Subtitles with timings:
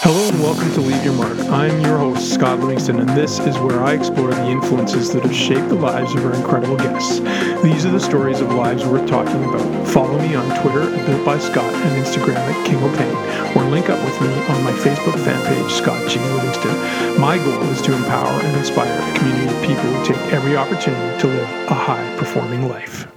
[0.00, 1.36] Hello and welcome to Leave Your Mark.
[1.50, 5.34] I'm your host, Scott Livingston, and this is where I explore the influences that have
[5.34, 7.18] shaped the lives of our incredible guests.
[7.62, 9.88] These are the stories of lives worth talking about.
[9.88, 13.90] Follow me on Twitter at Built by Scott and Instagram at King O'Pain, or link
[13.90, 16.20] up with me on my Facebook fan page, Scott G.
[16.20, 17.20] Livingston.
[17.20, 21.20] My goal is to empower and inspire a community of people who take every opportunity
[21.20, 23.08] to live a high performing life.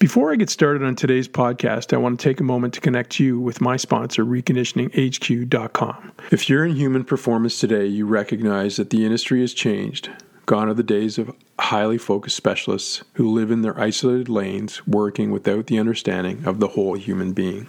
[0.00, 3.20] Before I get started on today's podcast, I want to take a moment to connect
[3.20, 6.12] you with my sponsor, reconditioninghq.com.
[6.30, 10.08] If you're in human performance today, you recognize that the industry has changed.
[10.46, 15.32] Gone are the days of highly focused specialists who live in their isolated lanes, working
[15.32, 17.68] without the understanding of the whole human being.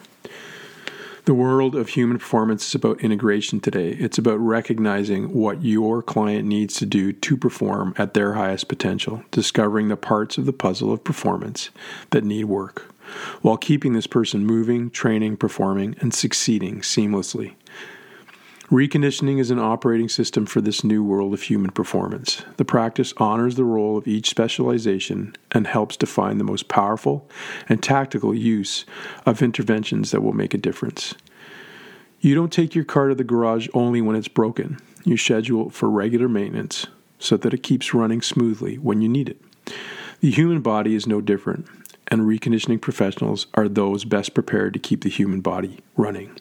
[1.26, 3.90] The world of human performance is about integration today.
[3.92, 9.24] It's about recognizing what your client needs to do to perform at their highest potential,
[9.30, 11.70] discovering the parts of the puzzle of performance
[12.10, 12.92] that need work,
[13.44, 17.54] while keeping this person moving, training, performing, and succeeding seamlessly.
[18.72, 22.42] Reconditioning is an operating system for this new world of human performance.
[22.56, 27.30] The practice honors the role of each specialization and helps define the most powerful
[27.68, 28.86] and tactical use
[29.26, 31.14] of interventions that will make a difference.
[32.22, 34.80] You don't take your car to the garage only when it's broken.
[35.04, 36.88] You schedule it for regular maintenance
[37.20, 39.42] so that it keeps running smoothly when you need it.
[40.22, 41.68] The human body is no different,
[42.08, 46.38] and reconditioning professionals are those best prepared to keep the human body running.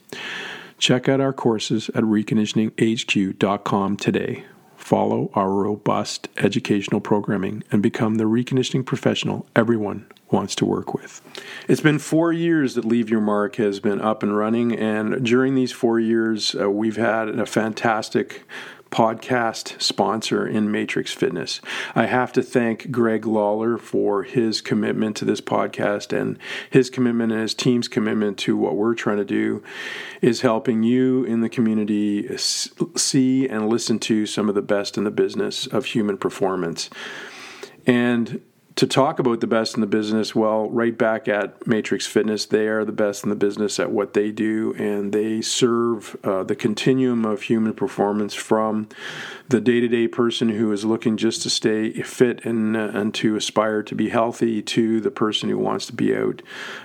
[0.81, 4.45] Check out our courses at reconditioninghq.com today.
[4.79, 11.21] Follow our robust educational programming and become the reconditioning professional everyone wants to work with.
[11.69, 15.55] It's been four years that Leave Your Mark has been up and running, and during
[15.55, 18.45] these four years, uh, we've had a fantastic
[18.91, 21.61] podcast sponsor in Matrix Fitness.
[21.95, 26.39] I have to thank Greg Lawler for his commitment to this podcast and
[26.69, 29.63] his commitment and his team's commitment to what we're trying to do
[30.21, 35.05] is helping you in the community see and listen to some of the best in
[35.05, 36.91] the business of human performance.
[37.87, 38.41] And
[38.81, 42.67] to talk about the best in the business, well, right back at Matrix Fitness, they
[42.67, 46.57] are the best in the business at what they do, and they serve uh, the
[46.57, 48.89] continuum of human performance from
[49.51, 53.13] the day to day person who is looking just to stay fit and, uh, and
[53.13, 56.41] to aspire to be healthy to the person who wants to be out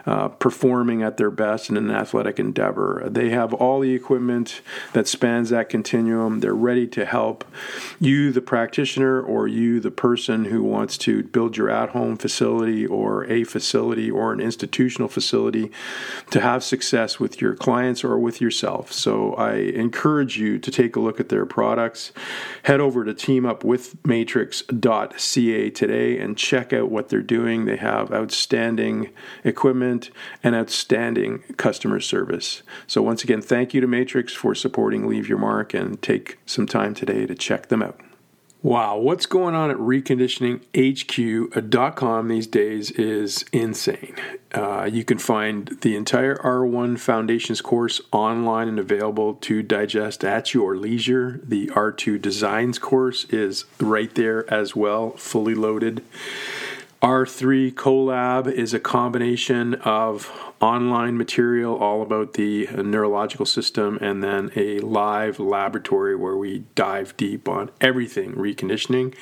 [0.08, 3.04] uh, performing at their best in an athletic endeavor.
[3.08, 4.62] They have all the equipment
[4.94, 6.40] that spans that continuum.
[6.40, 7.46] They're ready to help
[8.00, 12.88] you, the practitioner, or you, the person who wants to build your at home facility
[12.88, 15.72] or a facility or an institutional facility
[16.32, 18.92] to have success with your clients or with yourself.
[18.92, 22.12] So I encourage you to take a look at their products
[22.64, 27.66] head over to teamupwithmatrix.ca today and check out what they're doing.
[27.66, 29.10] They have outstanding
[29.44, 30.10] equipment
[30.44, 32.64] and outstanding customer service.
[32.88, 36.66] So, once again, thank you to Matrix for supporting Leave Your Mark and take some
[36.66, 38.00] time today to check them out.
[38.66, 44.16] Wow, what's going on at reconditioninghq.com these days is insane.
[44.56, 50.56] Uh, you can find the entire R1 Foundations course online and available to digest at
[50.56, 51.40] your leisure.
[51.44, 56.04] The R2 Designs course is right there as well, fully loaded.
[57.04, 64.24] R3 Collab is a combination of online material all about the uh, neurological system and
[64.24, 69.14] then a live laboratory where we dive deep on everything reconditioning.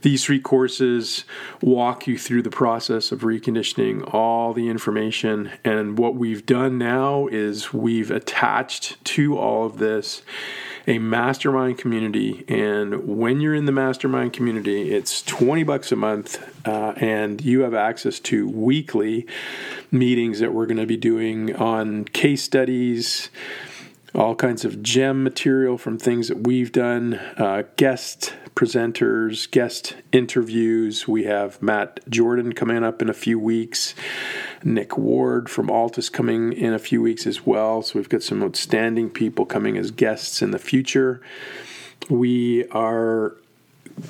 [0.00, 1.24] These three courses
[1.60, 5.52] walk you through the process of reconditioning, all the information.
[5.62, 10.22] And what we've done now is we've attached to all of this
[10.86, 12.44] a mastermind community.
[12.48, 17.60] And when you're in the mastermind community, it's 20 bucks a month, uh, and you
[17.60, 19.26] have access to weekly
[19.90, 23.30] meetings that we're going to be doing on case studies
[24.14, 31.08] all kinds of gem material from things that we've done, uh, guest presenters, guest interviews.
[31.08, 33.94] We have Matt Jordan coming up in a few weeks.
[34.62, 37.82] Nick Ward from Altus coming in a few weeks as well.
[37.82, 41.20] So we've got some outstanding people coming as guests in the future.
[42.08, 43.36] We are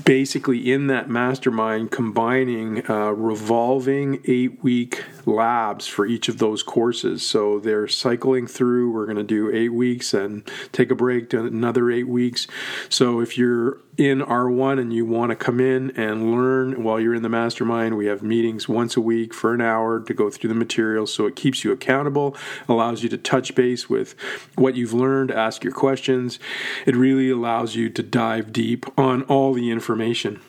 [0.04, 7.26] basically in that mastermind combining uh, revolving eight week labs for each of those courses.
[7.26, 8.92] So they're cycling through.
[8.92, 12.46] We're going to do eight weeks and take a break to another eight weeks.
[12.88, 17.14] So if you're in R1 and you want to come in and learn while you're
[17.14, 20.48] in the mastermind, we have meetings once a week for an hour to go through
[20.48, 21.06] the material.
[21.06, 22.36] So it keeps you accountable,
[22.68, 24.14] allows you to touch base with
[24.56, 26.38] what you've learned, ask your questions.
[26.86, 30.40] It really allows you to dive deep on all the information.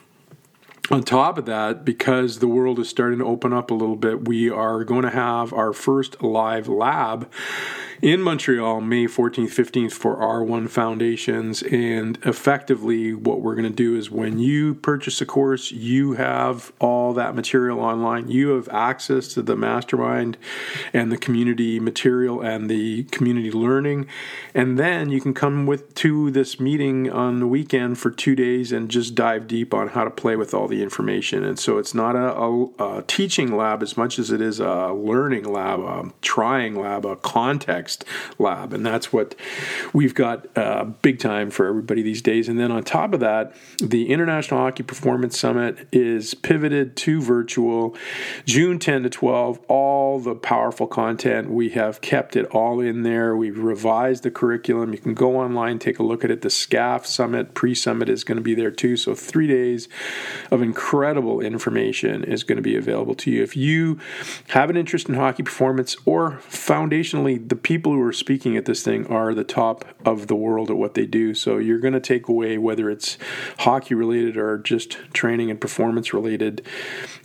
[0.93, 4.27] On top of that, because the world is starting to open up a little bit,
[4.27, 7.27] we are going to have our first live lab
[8.03, 11.63] in Montreal, May 14th, 15th for R1 Foundations.
[11.63, 16.73] And effectively, what we're going to do is when you purchase a course, you have
[16.79, 18.27] all that material online.
[18.27, 20.37] You have access to the mastermind
[20.91, 24.07] and the community material and the community learning.
[24.53, 28.73] And then you can come with to this meeting on the weekend for two days
[28.73, 31.43] and just dive deep on how to play with all the information.
[31.43, 34.91] And so it's not a, a, a teaching lab as much as it is a
[34.93, 38.05] learning lab, a trying lab, a context
[38.37, 38.73] lab.
[38.73, 39.35] And that's what
[39.93, 42.49] we've got uh, big time for everybody these days.
[42.49, 47.95] And then on top of that, the International Hockey Performance Summit is pivoted to virtual
[48.45, 49.59] June 10 to 12.
[49.67, 53.35] All the powerful content, we have kept it all in there.
[53.35, 54.91] We've revised the curriculum.
[54.91, 56.41] You can go online, take a look at it.
[56.41, 58.97] The SCAF Summit, pre summit is going to be there too.
[58.97, 59.87] So, three days
[60.51, 63.43] of incredible information is going to be available to you.
[63.43, 63.99] If you
[64.49, 68.83] have an interest in hockey performance or foundationally the people who are speaking at this
[68.83, 71.33] thing are the top of the world at what they do.
[71.33, 73.17] So you're going to take away whether it's
[73.59, 76.65] hockey related or just training and performance related,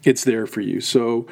[0.04, 0.80] it's there for you.
[0.80, 1.26] So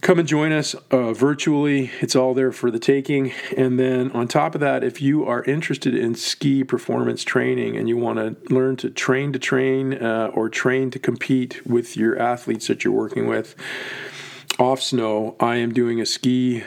[0.00, 1.90] come and join us uh, virtually.
[2.00, 3.32] It's all there for the taking.
[3.56, 7.88] And then on top of that, if you are interested in ski performance training and
[7.88, 12.18] you want to learn to train to train uh, or train to compete with your
[12.18, 13.54] athletes that you're working with
[14.58, 16.64] off snow, I am doing a ski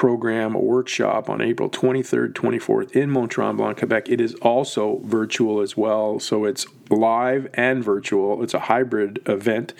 [0.00, 4.08] program, a workshop on April 23rd, 24th in Mont Tremblant, Quebec.
[4.08, 8.42] It is also virtual as well, so it's live and virtual.
[8.42, 9.74] It's a hybrid event.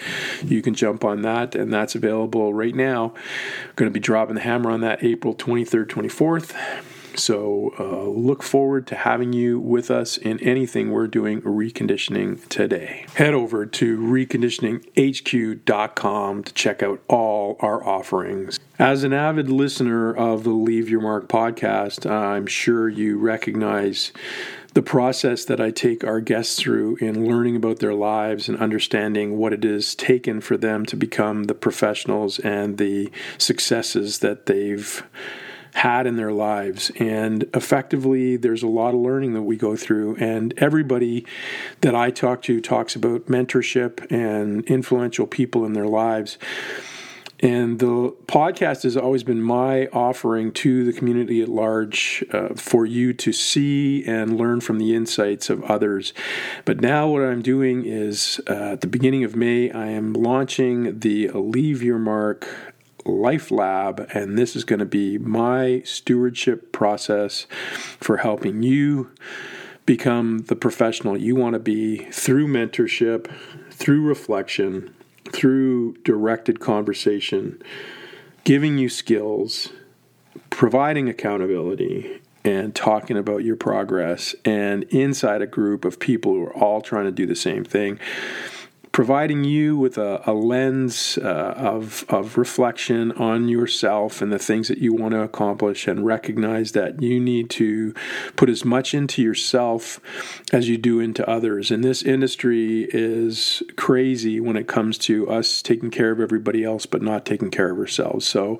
[0.45, 3.15] You can jump on that, and that's available right now.
[3.77, 6.55] Going to be dropping the hammer on that April 23rd, 24th.
[7.21, 13.05] So uh, look forward to having you with us in anything we're doing reconditioning today.
[13.15, 18.59] Head over to reconditioninghq.com to check out all our offerings.
[18.79, 24.13] As an avid listener of the Leave Your Mark podcast, I'm sure you recognize
[24.73, 29.37] the process that I take our guests through in learning about their lives and understanding
[29.37, 35.05] what it is taken for them to become the professionals and the successes that they've
[35.75, 36.91] had in their lives.
[36.99, 40.17] And effectively, there's a lot of learning that we go through.
[40.17, 41.27] And everybody
[41.81, 46.39] that I talk to talks about mentorship and influential people in their lives.
[47.43, 52.85] And the podcast has always been my offering to the community at large uh, for
[52.85, 56.13] you to see and learn from the insights of others.
[56.67, 61.01] But now, what I'm doing is uh, at the beginning of May, I am launching
[61.01, 62.47] the Leave Your Mark
[63.11, 67.47] Life Lab, and this is going to be my stewardship process
[67.99, 69.11] for helping you
[69.87, 73.31] become the professional you want to be through mentorship,
[73.71, 74.95] through reflection,
[75.33, 77.61] through directed conversation,
[78.45, 79.71] giving you skills,
[80.51, 86.57] providing accountability, and talking about your progress, and inside a group of people who are
[86.57, 87.99] all trying to do the same thing
[88.93, 94.69] providing you with a, a lens uh, of, of reflection on yourself and the things
[94.69, 97.95] that you want to accomplish, and recognize that you need to
[98.37, 100.01] put as much into yourself
[100.53, 101.71] as you do into others.
[101.71, 106.87] And this industry is crazy when it comes to us taking care of everybody else
[106.87, 108.27] but not taking care of ourselves.
[108.27, 108.59] So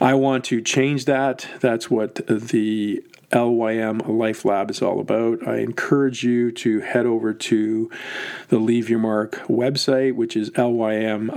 [0.00, 1.48] I want to change that.
[1.60, 3.02] That's what the
[3.34, 5.46] LYM Life Lab is all about.
[5.46, 7.90] I encourage you to head over to
[8.48, 11.32] the Leave Your Mark website, which is lymlab.com.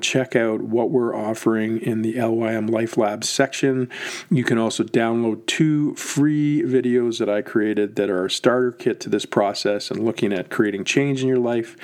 [0.00, 3.88] Check out what we're offering in the LYM Life Lab section.
[4.30, 9.00] You can also download two free videos that I created that are a starter kit
[9.00, 11.76] to this process and looking at creating change in your life.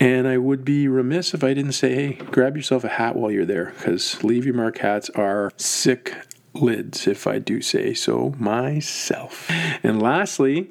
[0.00, 3.32] And I would be remiss if I didn't say, hey, grab yourself a hat while
[3.32, 6.14] you're there because Leave Your Mark hats are sick
[6.60, 9.50] lids, if I do say so myself.
[9.82, 10.70] And lastly,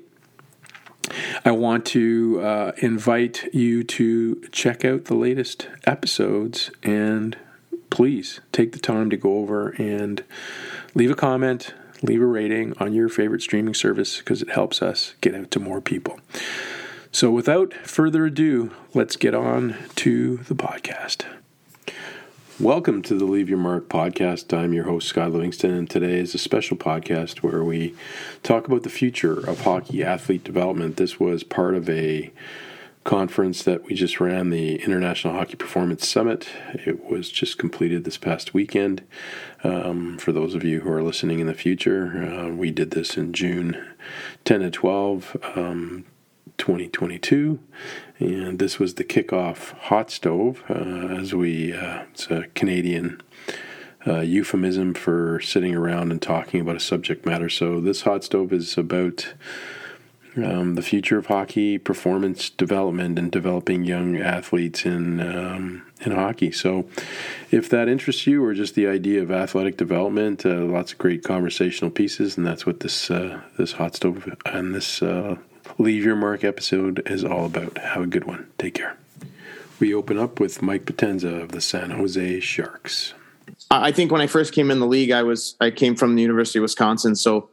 [1.46, 7.38] I want to uh, invite you to check out the latest episodes and
[7.90, 10.24] please take the time to go over and
[10.94, 15.16] leave a comment, leave a rating on your favorite streaming service because it helps us
[15.22, 16.20] get out to more people.
[17.12, 21.26] So, without further ado, let's get on to the podcast.
[22.60, 24.52] Welcome to the Leave Your Mark podcast.
[24.52, 27.94] I'm your host, Scott Livingston, and today is a special podcast where we
[28.42, 30.98] talk about the future of hockey athlete development.
[30.98, 32.32] This was part of a
[33.04, 36.50] conference that we just ran, the International Hockey Performance Summit.
[36.74, 39.04] It was just completed this past weekend.
[39.64, 43.18] Um, for those of you who are listening in the future, uh, we did this
[43.18, 43.86] in June
[44.46, 45.38] 10 to 12.
[45.56, 46.06] Um,
[46.58, 47.60] 2022.
[48.20, 50.74] And this was the kickoff hot stove, uh,
[51.20, 53.22] as we, uh, it's a Canadian
[54.06, 57.50] uh, euphemism for sitting around and talking about a subject matter.
[57.50, 59.34] So this hot stove is about
[60.38, 66.52] um, the future of hockey, performance development, and developing young athletes in um, in hockey.
[66.52, 66.88] So,
[67.50, 71.24] if that interests you, or just the idea of athletic development, uh, lots of great
[71.24, 75.38] conversational pieces, and that's what this uh, this hot stove and this uh,
[75.78, 77.78] leave your mark episode is all about.
[77.78, 78.50] Have a good one.
[78.58, 78.98] Take care.
[79.80, 83.14] We open up with Mike Potenza of the San Jose Sharks.
[83.70, 86.22] I think when I first came in the league, I was I came from the
[86.22, 87.50] University of Wisconsin, so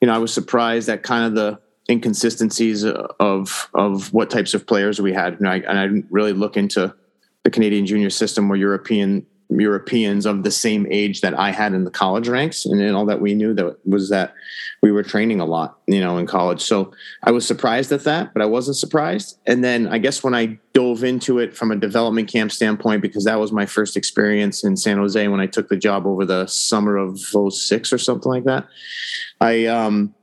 [0.00, 4.66] you know I was surprised at kind of the inconsistencies of of what types of
[4.66, 6.94] players we had, and I, and I didn't really look into
[7.42, 11.84] the Canadian junior system or European Europeans of the same age that I had in
[11.84, 14.34] the college ranks, and then all that we knew that was that
[14.82, 16.62] we were training a lot, you know, in college.
[16.62, 16.92] So
[17.22, 19.38] I was surprised at that, but I wasn't surprised.
[19.46, 23.24] And then I guess when I dove into it from a development camp standpoint, because
[23.24, 26.46] that was my first experience in San Jose when I took the job over the
[26.46, 28.66] summer of 06 or something like that,
[29.40, 30.14] I um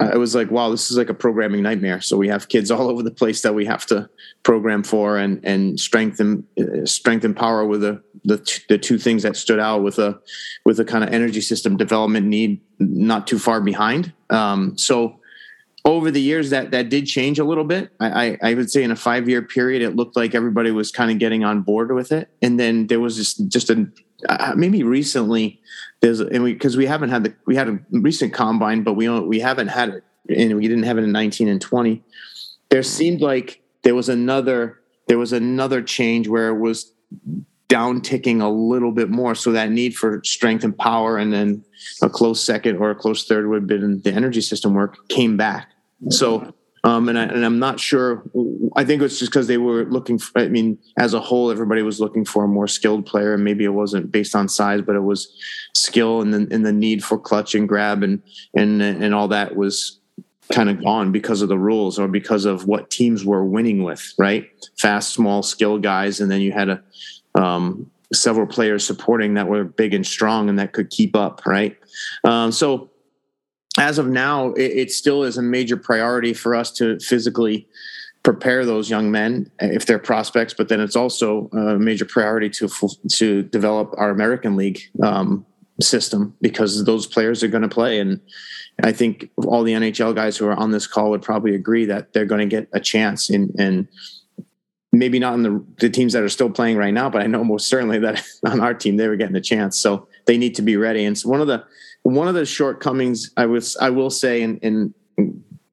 [0.00, 2.00] I was like, wow, this is like a programming nightmare.
[2.00, 4.08] So we have kids all over the place that we have to
[4.42, 9.36] program for and and strengthen uh, strengthen power with the the, the two things that
[9.36, 10.18] stood out with a
[10.64, 14.12] with a kind of energy system development need not too far behind.
[14.30, 15.20] Um, so
[15.84, 17.90] over the years that that did change a little bit.
[18.00, 20.90] I, I, I would say in a five year period, it looked like everybody was
[20.90, 23.88] kind of getting on board with it, and then there was just just a
[24.28, 25.60] uh, maybe recently
[26.00, 29.08] there's and we because we haven't had the we had a recent combine, but we
[29.20, 30.04] we haven't had it,
[30.36, 32.02] and we didn't have it in 19 and 20.
[32.70, 36.92] There seemed like there was another there was another change where it was
[37.68, 39.34] down ticking a little bit more.
[39.34, 41.64] So that need for strength and power, and then
[42.02, 45.36] a close second or a close third would have been the energy system work came
[45.36, 45.68] back.
[46.10, 46.54] So
[46.84, 48.22] um, and, I, and I'm not sure.
[48.76, 50.18] I think it's just because they were looking.
[50.18, 53.44] For, I mean, as a whole, everybody was looking for a more skilled player, and
[53.44, 55.32] maybe it wasn't based on size, but it was
[55.74, 58.22] skill and the, and the need for clutch and grab and
[58.54, 59.98] and and all that was
[60.52, 64.14] kind of gone because of the rules or because of what teams were winning with.
[64.18, 66.82] Right, fast, small, skill guys, and then you had a
[67.34, 71.44] um, several players supporting that were big and strong and that could keep up.
[71.44, 71.76] Right,
[72.24, 72.90] um, so
[73.78, 77.66] as of now, it, it, still is a major priority for us to physically
[78.22, 80.54] prepare those young men if they're prospects.
[80.54, 82.68] But then it's also a major priority to
[83.12, 85.46] to develop our American League um,
[85.80, 88.00] system because those players are going to play.
[88.00, 88.20] And
[88.82, 92.12] I think all the NHL guys who are on this call would probably agree that
[92.12, 93.88] they're going to get a chance in and
[94.92, 97.44] maybe not in the, the teams that are still playing right now, but I know
[97.44, 99.78] most certainly that on our team they were getting a chance.
[99.78, 101.04] So they need to be ready.
[101.04, 101.64] And so one of the
[102.08, 104.94] one of the shortcomings I was I will say, and, and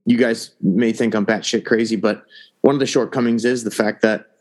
[0.05, 2.25] you guys may think I'm batshit crazy, but
[2.61, 4.31] one of the shortcomings is the fact that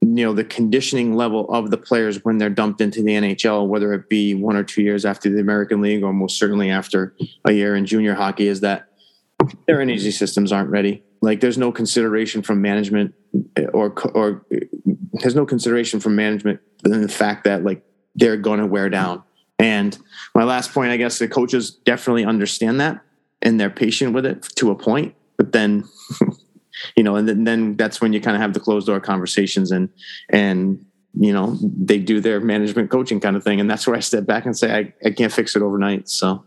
[0.00, 3.92] you know the conditioning level of the players when they're dumped into the NHL, whether
[3.92, 7.52] it be one or two years after the American League or most certainly after a
[7.52, 8.88] year in junior hockey, is that
[9.66, 11.04] their energy systems aren't ready.
[11.20, 13.14] Like there's no consideration from management
[13.56, 14.60] eh, or or eh,
[15.12, 17.84] there's no consideration from management in the fact that like
[18.14, 19.22] they're going to wear down
[19.58, 19.96] and
[20.34, 23.00] my last point, I guess the coaches definitely understand that
[23.42, 25.14] and they're patient with it to a point.
[25.36, 25.84] But then,
[26.96, 29.70] you know, and then, then that's when you kind of have the closed door conversations
[29.70, 29.88] and,
[30.30, 30.84] and,
[31.18, 33.60] you know, they do their management coaching kind of thing.
[33.60, 36.08] And that's where I step back and say, I, I can't fix it overnight.
[36.10, 36.44] So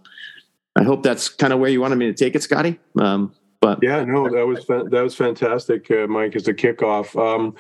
[0.76, 2.80] I hope that's kind of where you wanted me to take it, Scotty.
[3.00, 7.14] Um, but yeah, no, that was that was fantastic, uh, Mike, as a kickoff.
[7.20, 7.56] Um,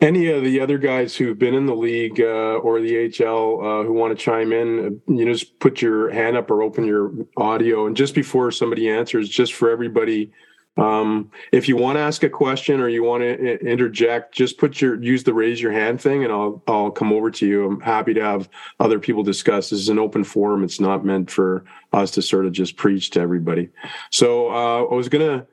[0.00, 3.84] any of the other guys who've been in the league uh, or the HL uh,
[3.84, 7.12] who want to chime in, you know, just put your hand up or open your
[7.36, 7.86] audio.
[7.86, 10.30] And just before somebody answers, just for everybody
[10.76, 14.80] um, if you want to ask a question or you want to interject, just put
[14.80, 17.66] your use the raise your hand thing, and I'll I'll come over to you.
[17.66, 18.48] I'm happy to have
[18.78, 19.70] other people discuss.
[19.70, 20.62] This is an open forum.
[20.64, 23.68] It's not meant for us to sort of just preach to everybody.
[24.10, 25.46] So uh, I was gonna.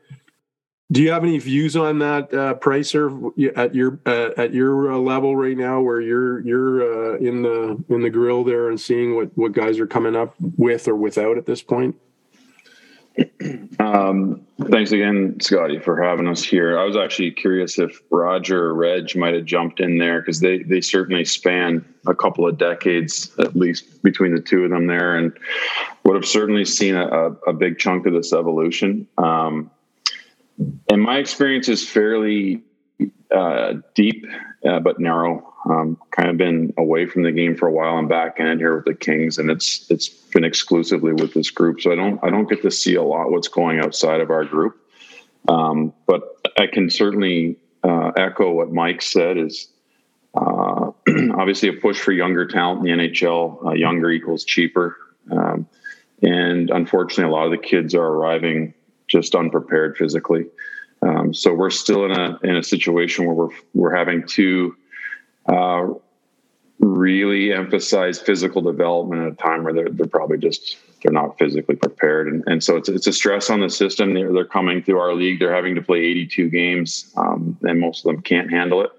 [0.89, 4.97] Do you have any views on that, uh, Pricer, at your uh, at your uh,
[4.97, 9.15] level right now, where you're you're uh, in the in the grill there and seeing
[9.15, 11.97] what what guys are coming up with or without at this point?
[13.79, 16.77] Um, thanks again, Scotty, for having us here.
[16.77, 20.59] I was actually curious if Roger or Reg might have jumped in there because they
[20.59, 25.15] they certainly span a couple of decades at least between the two of them there,
[25.15, 25.31] and
[26.03, 29.07] would have certainly seen a, a big chunk of this evolution.
[29.17, 29.71] Um,
[30.89, 32.61] and my experience is fairly
[33.35, 34.25] uh, deep
[34.67, 35.53] uh, but narrow.
[35.69, 37.97] Um, kind of been away from the game for a while.
[37.97, 41.81] I'm back in here with the Kings, and it's it's been exclusively with this group.
[41.81, 44.45] So I don't I don't get to see a lot what's going outside of our
[44.45, 44.77] group.
[45.47, 49.67] Um, but I can certainly uh, echo what Mike said is
[50.35, 50.91] uh,
[51.35, 53.65] obviously a push for younger talent in the NHL.
[53.65, 54.97] Uh, younger equals cheaper.
[55.31, 55.67] Um,
[56.21, 58.73] and unfortunately, a lot of the kids are arriving
[59.07, 60.45] just unprepared physically.
[61.01, 64.75] Um, so we're still in a in a situation where we're we're having to
[65.47, 65.87] uh,
[66.79, 71.75] really emphasize physical development at a time where they're they're probably just they're not physically
[71.75, 74.13] prepared, and, and so it's it's a stress on the system.
[74.13, 75.39] They're they're coming through our league.
[75.39, 78.91] They're having to play 82 games, um, and most of them can't handle it.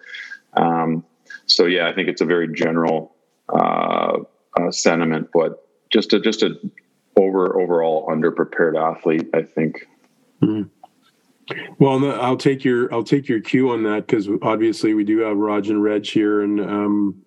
[0.54, 1.04] Um,
[1.46, 3.14] so yeah, I think it's a very general
[3.48, 4.18] uh,
[4.58, 6.58] uh, sentiment, but just a just a
[7.16, 9.28] over overall underprepared athlete.
[9.34, 9.86] I think.
[10.42, 10.70] Mm.
[11.78, 15.36] Well, I'll take your I'll take your cue on that because obviously we do have
[15.36, 17.22] Raj and Reg here, and um,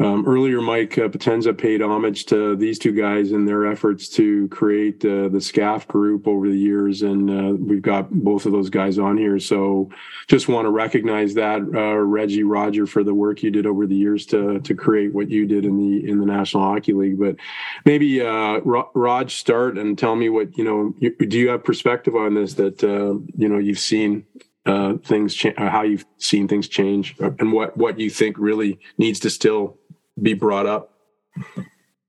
[0.00, 4.48] um, earlier, Mike uh, Potenza paid homage to these two guys in their efforts to
[4.48, 8.70] create uh, the SCAF group over the years, and uh, we've got both of those
[8.70, 9.38] guys on here.
[9.38, 9.90] So,
[10.26, 13.94] just want to recognize that, uh, Reggie Roger, for the work you did over the
[13.94, 17.20] years to to create what you did in the in the National Hockey League.
[17.20, 17.36] But
[17.84, 20.94] maybe uh, Raj, start and tell me what you know.
[20.98, 24.24] You, do you have perspective on this that uh, you know you've seen
[24.64, 29.20] uh, things cha- how you've seen things change and what what you think really needs
[29.20, 29.76] to still
[30.22, 30.94] be brought up.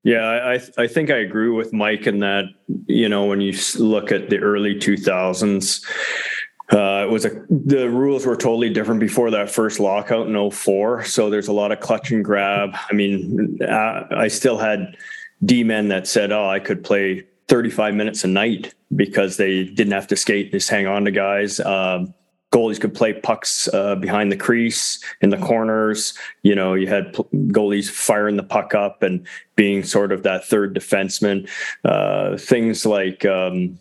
[0.03, 2.46] Yeah, I I think I agree with Mike in that
[2.88, 5.86] you know when you look at the early 2000s,
[6.72, 11.03] uh, it was a the rules were totally different before that first lockout in 04.
[11.03, 12.72] So there's a lot of clutch and grab.
[12.89, 14.98] I mean, uh, I still had
[15.46, 19.94] D men that said, "Oh, I could play 35 minutes a night because they didn't
[19.94, 22.15] have to skate, just hang on to guys." Um,
[22.51, 26.13] goalies could play pucks uh, behind the crease in the corners.
[26.43, 30.75] You know, you had goalies firing the puck up and being sort of that third
[30.75, 31.50] defenseman.
[31.86, 33.79] Uh, things like um,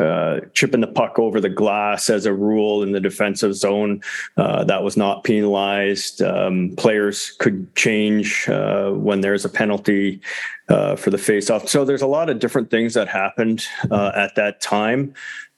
[0.00, 4.00] uh, chipping the puck over the glass as a rule in the defensive zone
[4.36, 6.22] uh, that was not penalized.
[6.22, 10.20] Um, players could change uh, when there's a penalty
[10.68, 11.68] uh, for the face-off.
[11.68, 15.12] So there's a lot of different things that happened at that time.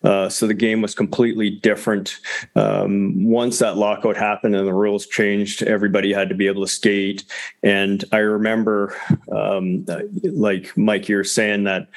[0.04, 2.18] Uh, so the game was completely different.
[2.54, 6.70] Um, once that lockout happened and the rules changed, everybody had to be able to
[6.70, 7.24] skate.
[7.62, 8.94] And I remember,
[9.32, 9.86] um,
[10.22, 11.88] like Mike, you're saying that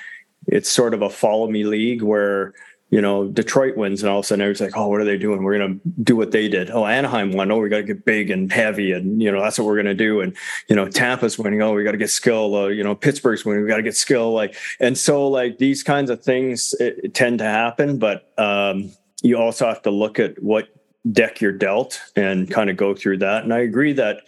[0.48, 2.54] it's sort of a follow me league where
[2.90, 5.18] you know, Detroit wins, and all of a sudden everyone's like, "Oh, what are they
[5.18, 5.44] doing?
[5.44, 7.52] We're going to do what they did." Oh, Anaheim won.
[7.52, 9.88] Oh, we got to get big and heavy, and you know that's what we're going
[9.88, 10.22] to do.
[10.22, 10.36] And
[10.70, 11.62] you know, Tampa's winning.
[11.62, 12.56] Oh, we got to get skill.
[12.56, 13.64] Uh, you know, Pittsburgh's winning.
[13.64, 14.32] We got to get skill.
[14.32, 16.74] Like, and so like these kinds of things
[17.14, 20.70] tend to happen, but um, you also have to look at what
[21.12, 23.44] deck you're dealt and kind of go through that.
[23.44, 24.22] And I agree that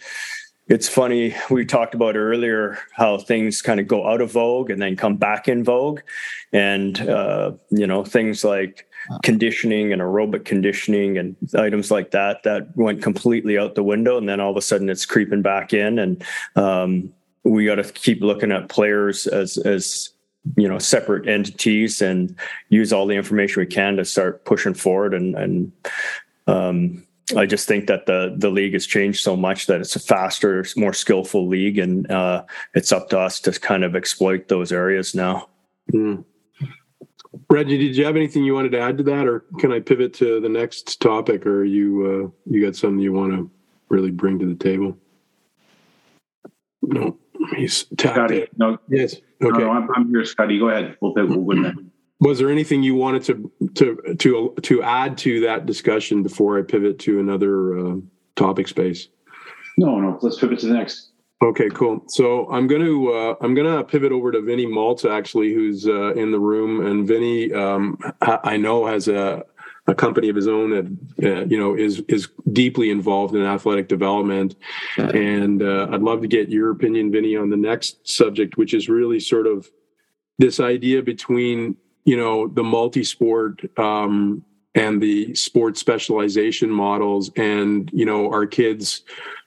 [0.70, 4.80] it's funny we talked about earlier how things kind of go out of vogue and
[4.80, 6.00] then come back in vogue.
[6.52, 8.86] And uh, you know things like
[9.24, 14.28] conditioning and aerobic conditioning and items like that that went completely out the window and
[14.28, 15.98] then all of a sudden it's creeping back in.
[15.98, 20.10] And um, we got to keep looking at players as as
[20.56, 22.36] you know separate entities and
[22.68, 25.72] use all the information we can to start pushing forward and and
[26.46, 27.04] um,
[27.36, 30.64] I just think that the the league has changed so much that it's a faster,
[30.76, 35.14] more skillful league, and uh, it's up to us to kind of exploit those areas
[35.14, 35.48] now.
[35.92, 36.24] Mm.
[37.48, 40.14] Reggie, did you have anything you wanted to add to that, or can I pivot
[40.14, 43.50] to the next topic, or you uh, you got something you want to
[43.88, 44.96] really bring to the table?
[46.82, 47.18] No,
[47.56, 49.58] he's tapped Scotty, no, yes, okay.
[49.58, 50.58] No, no, I'm, I'm here, Scotty.
[50.58, 50.96] Go ahead.
[51.00, 51.89] We'll, we'll win
[52.20, 56.62] was there anything you wanted to to to to add to that discussion before I
[56.62, 57.96] pivot to another uh,
[58.36, 59.08] topic space?
[59.78, 60.18] No, no.
[60.20, 61.10] Let's pivot to the next.
[61.42, 62.04] Okay, cool.
[62.08, 65.86] So I'm going to uh, I'm going to pivot over to Vinny Malta actually, who's
[65.86, 69.44] uh, in the room, and Vinny um, I know has a
[69.86, 73.88] a company of his own that uh, you know is is deeply involved in athletic
[73.88, 74.56] development,
[74.98, 78.90] and uh, I'd love to get your opinion, Vinny, on the next subject, which is
[78.90, 79.70] really sort of
[80.38, 88.04] this idea between you know the multi-sport um, and the sport specialization models and you
[88.04, 89.02] know our kids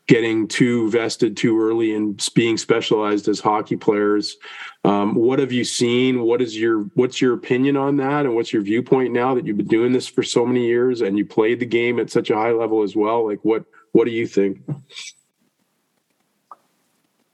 [0.07, 4.35] getting too vested too early and being specialized as hockey players.
[4.83, 6.23] Um, what have you seen?
[6.23, 8.25] What is your what's your opinion on that?
[8.25, 11.17] And what's your viewpoint now that you've been doing this for so many years and
[11.17, 13.25] you played the game at such a high level as well?
[13.25, 13.63] Like what
[13.93, 14.61] what do you think?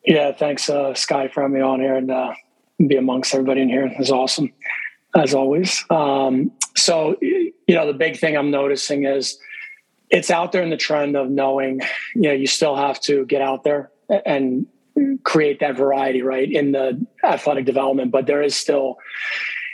[0.05, 2.33] Yeah thanks uh, sky for having me on here and uh,
[2.85, 3.91] be amongst everybody in here.
[4.11, 4.51] Awesome
[5.19, 5.83] as always.
[5.89, 9.37] Um, so, you know, the big thing I'm noticing is
[10.09, 11.81] it's out there in the trend of knowing,
[12.15, 13.91] you know, you still have to get out there
[14.25, 14.65] and
[15.23, 18.11] create that variety, right, in the athletic development.
[18.11, 18.97] But there is still,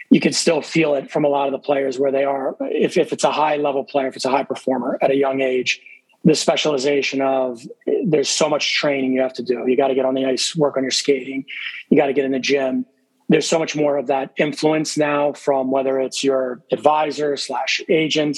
[0.09, 2.55] you can still feel it from a lot of the players where they are.
[2.59, 5.41] If, if it's a high level player, if it's a high performer at a young
[5.41, 5.79] age,
[6.23, 7.61] the specialization of
[8.03, 9.63] there's so much training you have to do.
[9.67, 11.45] You got to get on the ice, work on your skating.
[11.89, 12.85] You got to get in the gym.
[13.27, 18.37] There's so much more of that influence now from whether it's your advisor slash agent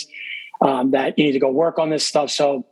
[0.61, 2.31] um, that you need to go work on this stuff.
[2.31, 2.65] So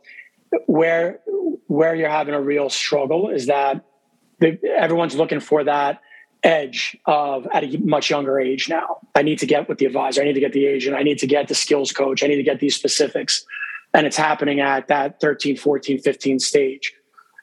[0.66, 1.20] where
[1.66, 3.84] where you're having a real struggle is that
[4.38, 6.00] the, everyone's looking for that
[6.42, 8.98] edge of at a much younger age now.
[9.14, 10.22] I need to get with the advisor.
[10.22, 10.96] I need to get the agent.
[10.96, 12.22] I need to get the skills coach.
[12.22, 13.44] I need to get these specifics.
[13.94, 16.92] And it's happening at that 13, 14, 15 stage.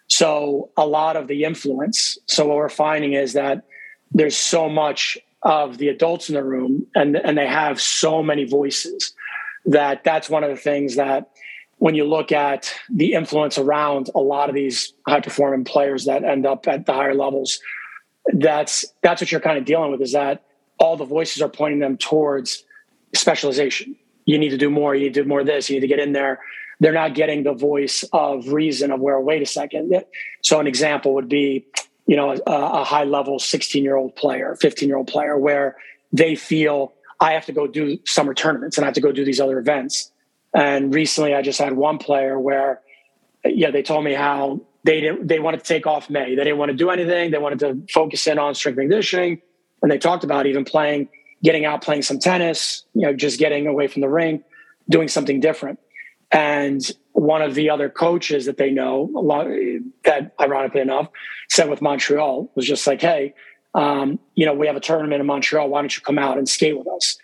[0.08, 2.18] So a lot of the influence.
[2.28, 3.66] So what we're finding is that
[4.14, 8.46] there's so much of the adults in the room and, and they have so many
[8.46, 9.14] voices
[9.66, 11.30] that that's one of the things that
[11.78, 16.24] when you look at the influence around a lot of these high performing players that
[16.24, 17.60] end up at the higher levels,
[18.34, 20.44] that's that's what you're kind of dealing with is that
[20.78, 22.64] all the voices are pointing them towards
[23.14, 23.96] specialization.
[24.26, 24.96] You need to do more.
[24.96, 25.70] You need to do more of this.
[25.70, 26.40] You need to get in there.
[26.80, 29.20] They're not getting the voice of reason of where.
[29.20, 30.04] Wait a second.
[30.42, 31.66] So an example would be,
[32.06, 35.78] you know, a, a high level 16 year old player, 15 year old player, where
[36.12, 39.24] they feel I have to go do summer tournaments and I have to go do
[39.24, 40.12] these other events.
[40.54, 42.82] And recently, I just had one player where,
[43.44, 46.36] yeah, they told me how they didn't they wanted to take off May.
[46.36, 47.32] They didn't want to do anything.
[47.32, 49.42] They wanted to focus in on strength and conditioning.
[49.82, 51.10] And they talked about even playing,
[51.44, 54.44] getting out, playing some tennis, you know, just getting away from the ring,
[54.90, 55.80] doing something different.
[56.34, 59.08] And one of the other coaches that they know,
[60.04, 61.08] that ironically enough,
[61.50, 63.36] said with Montreal was just like, hey,
[63.76, 65.70] um, you know, we have a tournament in Montreal.
[65.70, 67.18] Why don't you come out and skate with us?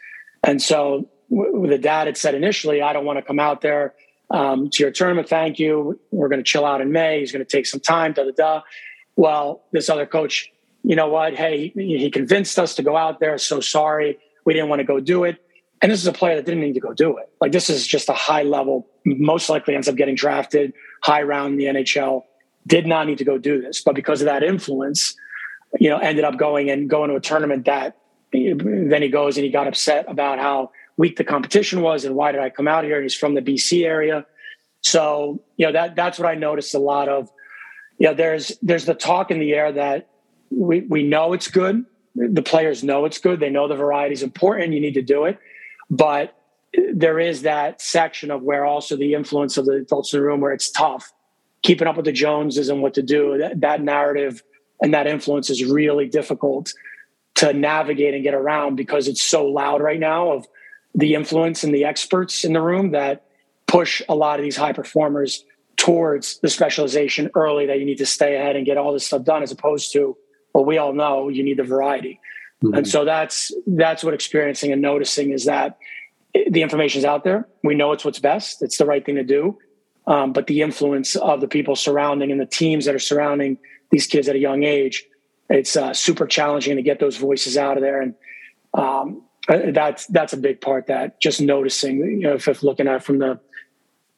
[0.44, 3.96] And so w- the dad had said initially, I don't want to come out there
[4.30, 5.28] um, to your tournament.
[5.28, 6.00] Thank you.
[6.12, 7.20] We're going to chill out in May.
[7.20, 8.14] He's going to take some time.
[8.14, 8.62] Da da da.
[9.16, 10.52] Well, this other coach,
[10.84, 11.36] you know what?
[11.36, 13.38] Hey, he convinced us to go out there.
[13.38, 15.44] So sorry, we didn't want to go do it.
[15.82, 17.30] And this is a player that didn't need to go do it.
[17.42, 18.88] Like this is just a high level.
[19.18, 22.24] Most likely ends up getting drafted high round in the NHL.
[22.68, 25.16] Did not need to go do this, but because of that influence,
[25.80, 27.98] you know, ended up going and going to a tournament that
[28.32, 32.32] then he goes and he got upset about how weak the competition was and why
[32.32, 32.96] did I come out here?
[32.96, 34.26] And he's from the BC area.
[34.82, 37.30] So, you know, that that's what I noticed a lot of.
[37.98, 40.10] You know, there's there's the talk in the air that
[40.52, 41.86] we we know it's good.
[42.16, 43.40] The players know it's good.
[43.40, 44.74] They know the variety is important.
[44.74, 45.38] You need to do it.
[45.90, 46.36] But
[46.94, 50.42] there is that section of where also the influence of the adults in the room
[50.42, 51.12] where it's tough.
[51.62, 53.38] Keeping up with the Joneses and what to do.
[53.38, 54.44] That, that narrative
[54.82, 56.74] and that influence is really difficult
[57.36, 60.48] to navigate and get around because it's so loud right now of
[60.96, 63.26] the influence and the experts in the room that
[63.68, 65.46] push a lot of these high performers
[65.78, 69.24] towards the specialization early that you need to stay ahead and get all this stuff
[69.24, 70.18] done as opposed to
[70.54, 72.20] well we all know you need the variety
[72.62, 72.74] mm-hmm.
[72.74, 75.78] and so that's that's what experiencing and noticing is that
[76.34, 79.24] the information is out there we know it's what's best it's the right thing to
[79.24, 79.58] do
[80.08, 83.58] um, but the influence of the people surrounding and the teams that are surrounding
[83.92, 85.06] these kids at a young age
[85.50, 88.16] it's uh, super challenging to get those voices out of there and
[88.74, 92.88] um, uh, that's that's a big part that just noticing you know if, if looking
[92.88, 93.40] at from the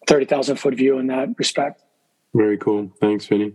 [0.07, 1.81] 30,000 foot view in that respect.
[2.33, 2.91] Very cool.
[3.01, 3.53] Thanks, Vinny.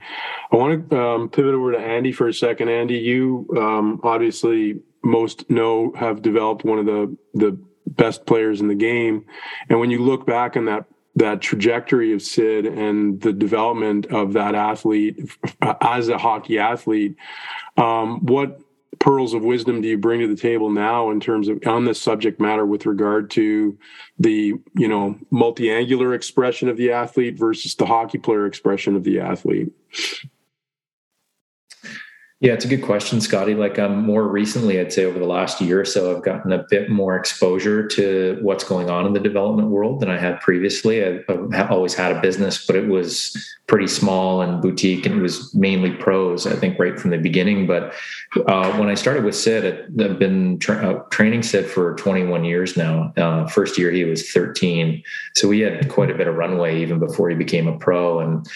[0.53, 2.69] I want to um, pivot over to Andy for a second.
[2.69, 8.69] Andy, you um, obviously most know have developed one of the the best players in
[8.69, 9.25] the game,
[9.69, 10.85] and when you look back on that
[11.17, 15.19] that trajectory of Sid and the development of that athlete
[15.63, 17.17] uh, as a hockey athlete,
[17.79, 18.61] um, what
[18.99, 22.01] pearls of wisdom do you bring to the table now in terms of on this
[22.01, 23.77] subject matter with regard to
[24.19, 29.21] the you know multi-angular expression of the athlete versus the hockey player expression of the
[29.21, 29.73] athlete
[32.47, 33.57] yeah, it's a good question, Scotty.
[33.57, 36.65] Like um, more recently, I'd say over the last year or so, I've gotten a
[36.71, 41.05] bit more exposure to what's going on in the development world than I had previously.
[41.05, 41.19] I,
[41.53, 45.53] have always had a business, but it was pretty small and boutique, and it was
[45.57, 46.47] mainly pros.
[46.47, 47.67] I think right from the beginning.
[47.67, 47.93] But
[48.47, 52.77] uh, when I started with Sid, I've been tra- uh, training Sid for 21 years
[52.77, 53.13] now.
[53.17, 55.03] Uh, first year he was 13,
[55.35, 58.49] so we had quite a bit of runway even before he became a pro, and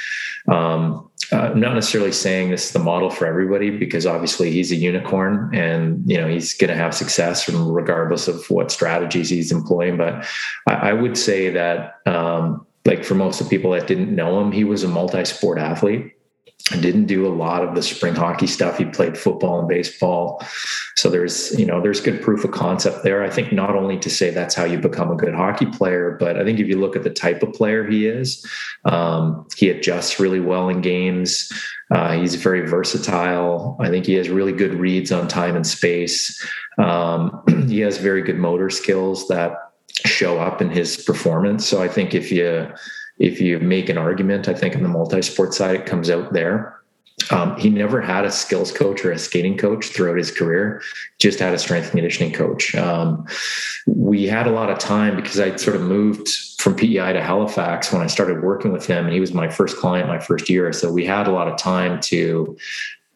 [0.46, 4.72] um, uh, I'm not necessarily saying this is the model for everybody because obviously he's
[4.72, 9.52] a unicorn and you know he's going to have success regardless of what strategies he's
[9.52, 9.96] employing.
[9.96, 10.26] But
[10.66, 14.40] I, I would say that um, like for most of the people that didn't know
[14.40, 16.14] him, he was a multi-sport athlete.
[16.80, 18.78] Didn't do a lot of the spring hockey stuff.
[18.78, 20.42] He played football and baseball.
[20.96, 23.24] So there's, you know, there's good proof of concept there.
[23.24, 26.38] I think not only to say that's how you become a good hockey player, but
[26.38, 28.46] I think if you look at the type of player he is,
[28.84, 31.50] um, he adjusts really well in games.
[31.90, 33.76] Uh, he's very versatile.
[33.80, 36.40] I think he has really good reads on time and space.
[36.78, 39.56] Um, he has very good motor skills that
[40.06, 41.66] show up in his performance.
[41.66, 42.68] So I think if you
[43.20, 46.80] if you make an argument, I think on the multi-sport side, it comes out there.
[47.30, 50.82] Um, he never had a skills coach or a skating coach throughout his career,
[51.18, 52.74] just had a strength and conditioning coach.
[52.74, 53.26] Um,
[53.86, 56.28] we had a lot of time because I sort of moved
[56.58, 59.76] from PEI to Halifax when I started working with him, and he was my first
[59.76, 60.72] client my first year.
[60.72, 62.56] So we had a lot of time to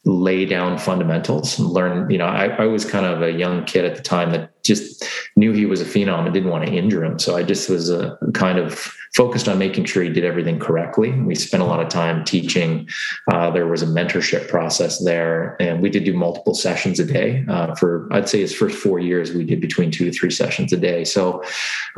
[0.05, 2.11] lay down fundamentals and learn.
[2.11, 5.05] You know, I, I, was kind of a young kid at the time that just
[5.35, 7.19] knew he was a phenom and didn't want to injure him.
[7.19, 10.59] So I just was a uh, kind of focused on making sure he did everything
[10.59, 11.13] correctly.
[11.13, 12.89] We spent a lot of time teaching.
[13.33, 17.45] Uh, there was a mentorship process there, and we did do multiple sessions a day.
[17.49, 20.73] Uh, for I'd say his first four years, we did between two to three sessions
[20.73, 21.05] a day.
[21.05, 21.43] So,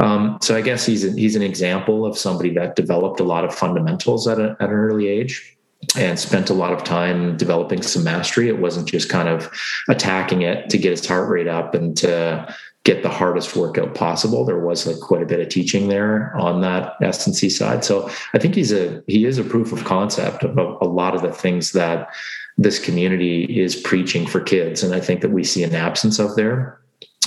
[0.00, 3.44] um, so I guess he's a, he's an example of somebody that developed a lot
[3.44, 5.55] of fundamentals at, a, at an early age
[5.96, 8.48] and spent a lot of time developing some mastery.
[8.48, 9.50] It wasn't just kind of
[9.88, 12.54] attacking it to get his heart rate up and to
[12.86, 14.44] get the hardest workout possible.
[14.44, 17.84] There was like quite a bit of teaching there on that S&C side.
[17.84, 21.16] So I think he's a he is a proof of concept of a, a lot
[21.16, 22.08] of the things that
[22.56, 26.36] this community is preaching for kids, and I think that we see an absence of
[26.36, 26.80] there.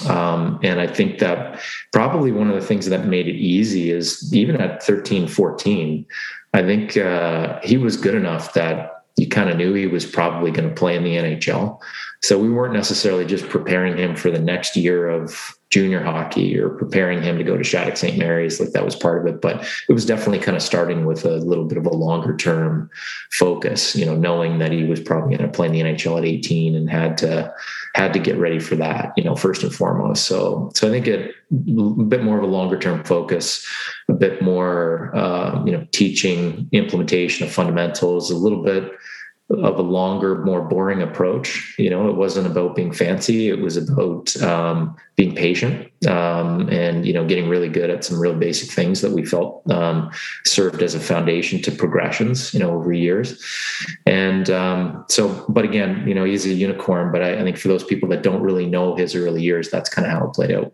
[0.07, 1.59] Um, and I think that
[1.91, 6.05] probably one of the things that made it easy is even at 13, 14,
[6.53, 10.49] I think uh, he was good enough that you kind of knew he was probably
[10.51, 11.79] going to play in the NHL.
[12.21, 16.69] So we weren't necessarily just preparing him for the next year of junior hockey or
[16.69, 18.17] preparing him to go to Shattuck St.
[18.17, 19.41] Mary's, like that was part of it.
[19.41, 22.89] But it was definitely kind of starting with a little bit of a longer term
[23.31, 26.25] focus, you know, knowing that he was probably going to play in the NHL at
[26.25, 27.53] 18 and had to
[27.95, 30.25] had to get ready for that, you know, first and foremost.
[30.25, 33.65] So so I think it a bit more of a longer term focus,
[34.07, 38.91] a bit more uh, you know, teaching implementation of fundamentals, a little bit
[39.49, 41.73] of a longer, more boring approach.
[41.77, 43.49] You know, it wasn't about being fancy.
[43.49, 48.19] It was about um, being patient um, and you know getting really good at some
[48.19, 50.11] real basic things that we felt um,
[50.45, 52.53] served as a foundation to progressions.
[52.53, 53.43] You know, over years.
[54.05, 57.11] And um, so, but again, you know, he's a unicorn.
[57.11, 59.89] But I, I think for those people that don't really know his early years, that's
[59.89, 60.73] kind of how it played out.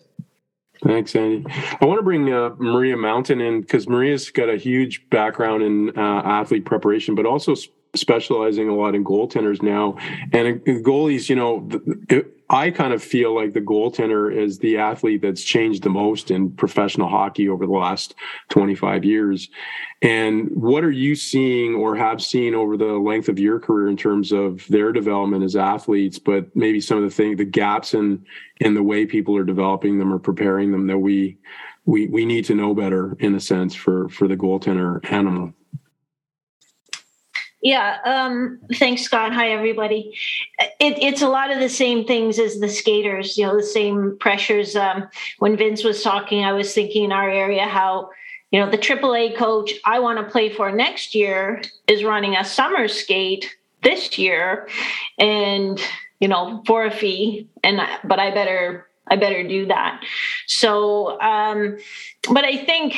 [0.84, 1.46] Thanks, Andy.
[1.82, 5.98] I want to bring uh, Maria Mountain in because Maria's got a huge background in
[5.98, 7.56] uh, athlete preparation, but also
[7.96, 9.98] specializing a lot in goaltenders now.
[10.32, 11.68] And goalies, you know,
[12.50, 16.52] I kind of feel like the goaltender is the athlete that's changed the most in
[16.52, 18.14] professional hockey over the last
[18.50, 19.50] 25 years.
[20.04, 23.98] And what are you seeing or have seen over the length of your career in
[23.98, 28.24] terms of their development as athletes, but maybe some of the things, the gaps in
[28.62, 31.38] in the way people are developing them or preparing them that we
[31.86, 35.52] we we need to know better in a sense for for the goaltender animal.
[37.66, 37.98] Yeah.
[38.06, 39.34] Um, thanks, Scott.
[39.34, 40.16] Hi, everybody.
[40.60, 44.18] It, it's a lot of the same things as the skaters, you know, the same
[44.20, 44.76] pressures.
[44.76, 48.12] Um, when Vince was talking, I was thinking in our area how,
[48.52, 52.46] you know, the AAA coach I want to play for next year is running a
[52.46, 54.70] summer skate this year
[55.18, 55.82] and,
[56.20, 57.50] you know, for a fee.
[57.64, 60.04] And, but I better, I better do that.
[60.46, 61.80] So, um,
[62.32, 62.96] but I think,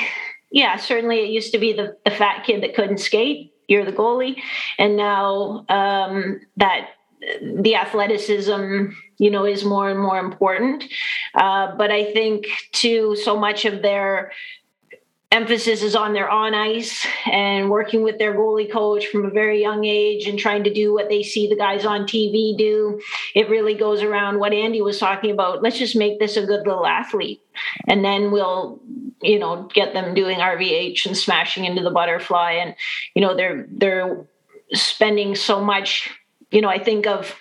[0.52, 3.92] yeah, certainly it used to be the, the fat kid that couldn't skate you're the
[3.92, 4.38] goalie.
[4.78, 6.90] And now um, that
[7.42, 8.86] the athleticism
[9.18, 10.84] you know is more and more important.
[11.34, 14.32] Uh, but i think too so much of their
[15.32, 19.62] emphasis is on their on ice and working with their goalie coach from a very
[19.62, 23.02] young age and trying to do what they see the guys on TV do.
[23.36, 25.62] It really goes around what Andy was talking about.
[25.62, 27.42] Let's just make this a good little athlete.
[27.88, 28.80] And then we'll,
[29.22, 32.54] you know, get them doing RVH and smashing into the butterfly.
[32.54, 32.76] And,
[33.14, 34.26] you know, they're they're
[34.72, 36.10] spending so much,
[36.52, 37.38] you know, I think of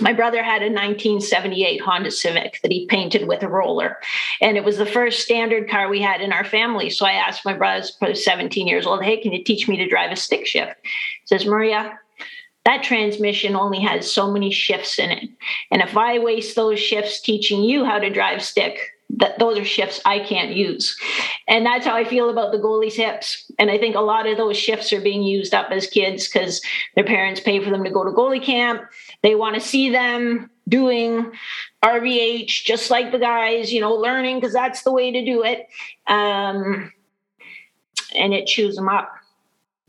[0.00, 3.98] my brother had a 1978 Honda Civic that he painted with a roller.
[4.40, 6.90] And it was the first standard car we had in our family.
[6.90, 9.88] So I asked my brother, was 17 years old, hey, can you teach me to
[9.88, 10.74] drive a stick shift?
[10.82, 11.98] He says, Maria,
[12.64, 15.30] that transmission only has so many shifts in it.
[15.70, 18.78] And if I waste those shifts teaching you how to drive stick,
[19.10, 20.96] that those are shifts I can't use.
[21.46, 23.50] And that's how I feel about the goalie's hips.
[23.58, 26.60] And I think a lot of those shifts are being used up as kids because
[26.94, 28.82] their parents pay for them to go to goalie camp.
[29.22, 31.32] They want to see them doing
[31.84, 35.66] RVH just like the guys, you know, learning because that's the way to do it.
[36.06, 36.92] Um,
[38.16, 39.12] and it chews them up.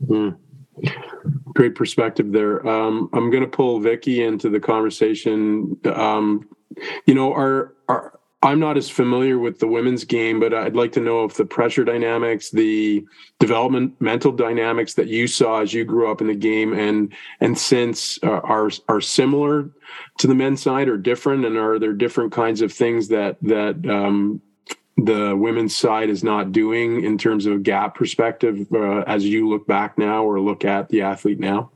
[0.06, 0.36] Mm.
[1.54, 2.66] great perspective there.
[2.66, 5.78] Um, I'm going to pull Vicky into the conversation.
[5.84, 6.48] Um,
[7.06, 10.92] you know, our, our I'm not as familiar with the women's game, but I'd like
[10.92, 13.04] to know if the pressure dynamics, the
[13.38, 18.18] developmental dynamics that you saw as you grew up in the game, and and since
[18.22, 19.68] uh, are are similar
[20.18, 23.86] to the men's side, or different, and are there different kinds of things that that
[23.86, 24.40] um,
[24.96, 29.66] the women's side is not doing in terms of gap perspective uh, as you look
[29.66, 31.70] back now or look at the athlete now?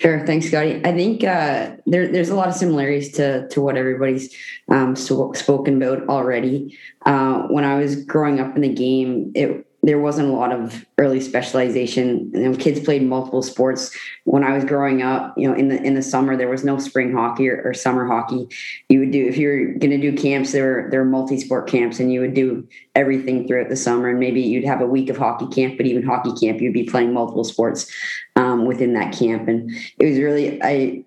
[0.00, 0.24] Sure.
[0.24, 0.80] Thanks, Scotty.
[0.82, 4.34] I think uh, there, there's a lot of similarities to, to what everybody's
[4.68, 6.78] um, so, spoken about already.
[7.04, 10.84] Uh, when I was growing up in the game, it there wasn't a lot of
[10.98, 12.30] early specialization.
[12.34, 13.96] You know, kids played multiple sports.
[14.24, 16.78] When I was growing up, you know, in the in the summer there was no
[16.78, 18.48] spring hockey or, or summer hockey.
[18.88, 21.38] You would do if you were going to do camps, there were there were multi
[21.40, 24.08] sport camps, and you would do everything throughout the summer.
[24.08, 26.84] And maybe you'd have a week of hockey camp, but even hockey camp, you'd be
[26.84, 27.90] playing multiple sports
[28.36, 29.48] um, within that camp.
[29.48, 31.04] And it was really I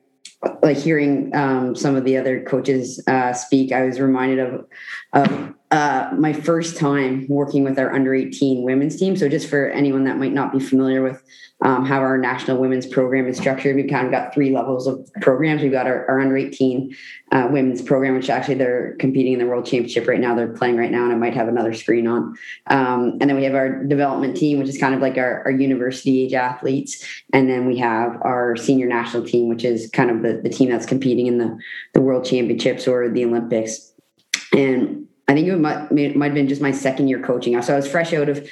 [0.61, 3.71] like hearing um, some of the other coaches uh, speak.
[3.71, 4.65] I was reminded of
[5.13, 9.17] of uh, my first time working with our under 18 women's team.
[9.17, 11.23] So, just for anyone that might not be familiar with
[11.61, 15.09] um, how our national women's program is structured, we've kind of got three levels of
[15.19, 15.63] programs.
[15.63, 16.95] We've got our, our under 18
[17.31, 20.35] uh, women's program, which actually they're competing in the world championship right now.
[20.35, 22.37] They're playing right now, and I might have another screen on.
[22.67, 25.51] Um, and then we have our development team, which is kind of like our, our
[25.51, 27.03] university age athletes.
[27.33, 30.69] And then we have our senior national team, which is kind of the, the team
[30.69, 31.57] that's competing in the,
[31.95, 33.91] the world championships or the Olympics.
[34.55, 37.59] And I think it might, might have been just my second year coaching.
[37.61, 38.47] So I was fresh out of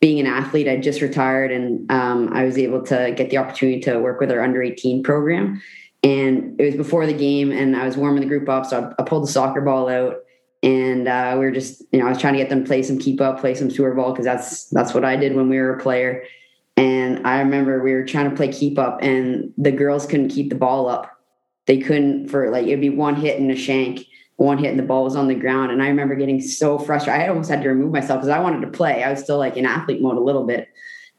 [0.00, 0.68] being an athlete.
[0.68, 4.30] I just retired and um, I was able to get the opportunity to work with
[4.30, 5.62] our under 18 program.
[6.02, 8.66] And it was before the game and I was warming the group up.
[8.66, 10.16] So I, I pulled the soccer ball out
[10.62, 12.82] and uh, we were just, you know, I was trying to get them to play
[12.82, 15.58] some keep up, play some sewer ball because that's that's what I did when we
[15.58, 16.24] were a player.
[16.76, 20.50] And I remember we were trying to play keep up and the girls couldn't keep
[20.50, 21.10] the ball up.
[21.66, 24.84] They couldn't for like it'd be one hit and a shank one hit and the
[24.84, 25.70] ball was on the ground.
[25.70, 27.22] And I remember getting so frustrated.
[27.22, 29.02] I almost had to remove myself because I wanted to play.
[29.02, 30.68] I was still like in athlete mode a little bit.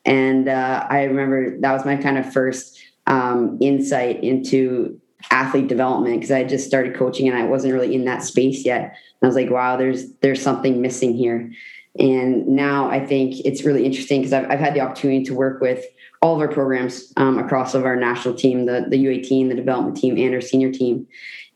[0.06, 4.99] And uh, I remember that was my kind of first um, insight into
[5.32, 8.82] athlete development because I just started coaching and I wasn't really in that space yet.
[8.82, 11.52] And I was like, wow, there's there's something missing here.
[11.99, 15.62] And now I think it's really interesting because I've, I've had the opportunity to work
[15.62, 15.86] with
[16.23, 19.97] all of our programs um, across of our national team, the, the U18, the development
[19.97, 21.06] team, and our senior team.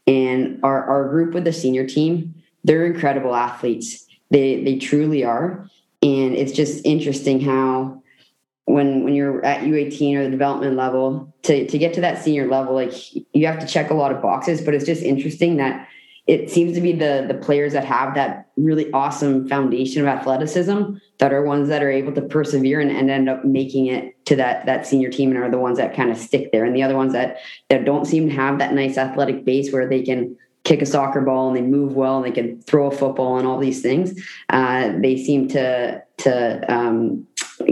[0.08, 4.06] And our, our group with the senior team, they're incredible athletes.
[4.32, 5.70] They they truly are.
[6.02, 8.02] And it's just interesting how
[8.66, 12.48] when when you're at U18 or the development level to to get to that senior
[12.48, 12.94] level, like
[13.34, 15.88] you have to check a lot of boxes, but it's just interesting that
[16.28, 20.96] it seems to be the the players that have that really awesome foundation of athleticism
[21.20, 24.36] that are ones that are able to persevere and, and end up making it to
[24.36, 26.66] that that senior team and are the ones that kind of stick there.
[26.66, 27.38] And the other ones that
[27.70, 31.22] that don't seem to have that nice athletic base where they can kick a soccer
[31.22, 34.22] ball and they move well and they can throw a football and all these things
[34.50, 37.26] uh, they seem to to um,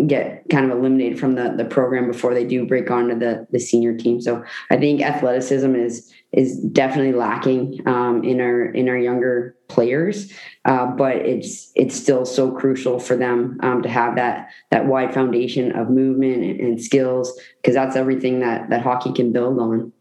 [0.08, 3.60] get kind of eliminated from the the program before they do break onto the the
[3.60, 4.22] senior team.
[4.22, 10.32] So i think athleticism is is definitely lacking um, in our in our younger players,
[10.66, 15.14] uh, but it's it's still so crucial for them um, to have that that wide
[15.14, 19.92] foundation of movement and, and skills because that's everything that that hockey can build on.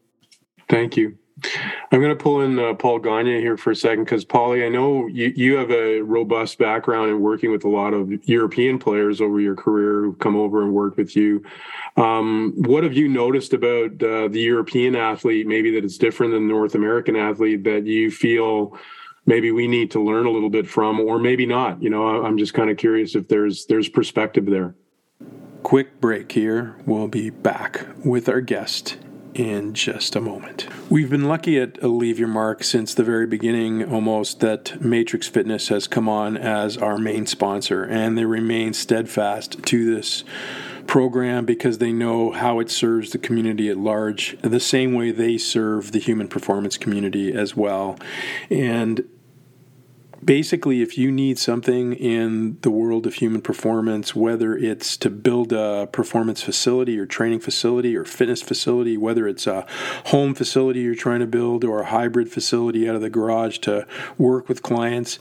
[0.69, 1.17] Thank you.
[1.91, 4.69] I'm going to pull in uh, Paul Gagne here for a second because, Paulie, I
[4.69, 9.21] know you, you have a robust background in working with a lot of European players
[9.21, 11.45] over your career who've come over and worked with you.
[11.97, 16.49] Um, what have you noticed about uh, the European athlete, maybe that it's different than
[16.49, 18.77] the North American athlete, that you feel
[19.27, 21.83] maybe we need to learn a little bit from, or maybe not?
[21.83, 24.75] You know, I'm just kind of curious if there's there's perspective there.
[25.63, 26.77] Quick break here.
[26.87, 28.99] We'll be back with our guest
[29.35, 30.67] in just a moment.
[30.91, 35.69] We've been lucky at Leave Your Mark since the very beginning almost that Matrix Fitness
[35.69, 40.25] has come on as our main sponsor, and they remain steadfast to this
[40.87, 45.39] program because they know how it serves the community at large, the same way they
[45.39, 47.99] serve the human performance community as well.
[48.51, 49.03] And
[50.25, 55.53] basically, if you need something in the world of human performance, whether it's to build
[55.53, 59.67] a performance facility or training facility or fitness facility, whether it's a
[60.07, 63.87] home facility you're trying to build or a hybrid facility out of the garage to
[64.19, 65.19] work with clients,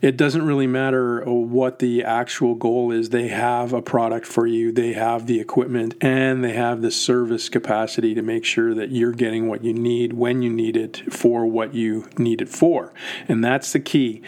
[0.00, 3.10] it doesn't really matter what the actual goal is.
[3.10, 7.48] They have a product for you, they have the equipment, and they have the service
[7.48, 11.46] capacity to make sure that you're getting what you need when you need it for
[11.46, 12.92] what you need it for.
[13.28, 14.22] And that's the key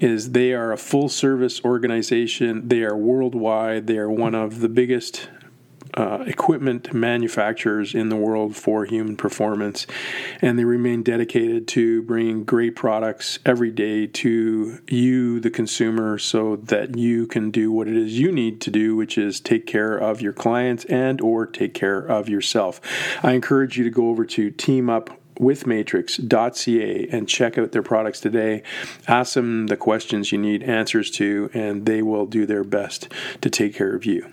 [0.00, 2.68] is they are a full service organization.
[2.68, 3.86] They are worldwide.
[3.86, 5.28] They are one of the biggest
[5.96, 9.86] uh, equipment manufacturers in the world for human performance,
[10.40, 16.56] and they remain dedicated to bringing great products every day to you, the consumer, so
[16.56, 19.96] that you can do what it is you need to do, which is take care
[19.96, 22.80] of your clients and or take care of yourself.
[23.22, 27.82] I encourage you to go over to Team Up with matrix.ca and check out their
[27.82, 28.62] products today.
[29.06, 33.08] Ask them the questions you need answers to, and they will do their best
[33.40, 34.30] to take care of you.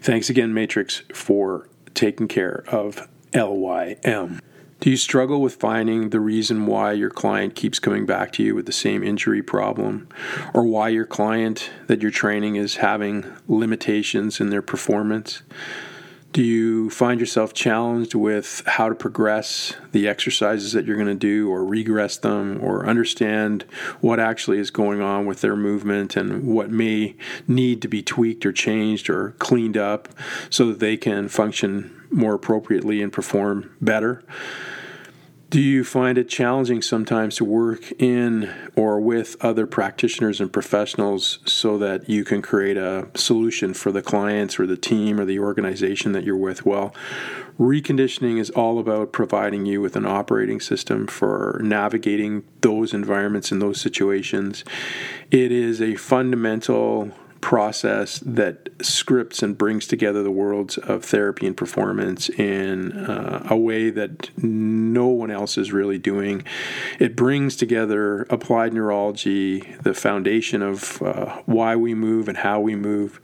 [0.00, 4.40] Thanks again, Matrix, for taking care of LYM.
[4.80, 8.54] Do you struggle with finding the reason why your client keeps coming back to you
[8.54, 10.08] with the same injury problem,
[10.54, 15.42] or why your client that you're training is having limitations in their performance?
[16.30, 21.14] Do you find yourself challenged with how to progress the exercises that you're going to
[21.14, 23.64] do, or regress them, or understand
[24.00, 27.16] what actually is going on with their movement and what may
[27.46, 30.08] need to be tweaked or changed or cleaned up
[30.50, 34.22] so that they can function more appropriately and perform better?
[35.50, 41.38] Do you find it challenging sometimes to work in or with other practitioners and professionals
[41.46, 45.38] so that you can create a solution for the clients or the team or the
[45.38, 46.66] organization that you're with?
[46.66, 46.94] Well,
[47.58, 53.62] reconditioning is all about providing you with an operating system for navigating those environments and
[53.62, 54.64] those situations.
[55.30, 57.10] It is a fundamental
[57.40, 63.56] process that scripts and brings together the worlds of therapy and performance in uh, a
[63.56, 66.44] way that no one else is really doing.
[66.98, 72.74] It brings together applied neurology, the foundation of uh, why we move and how we
[72.76, 73.20] move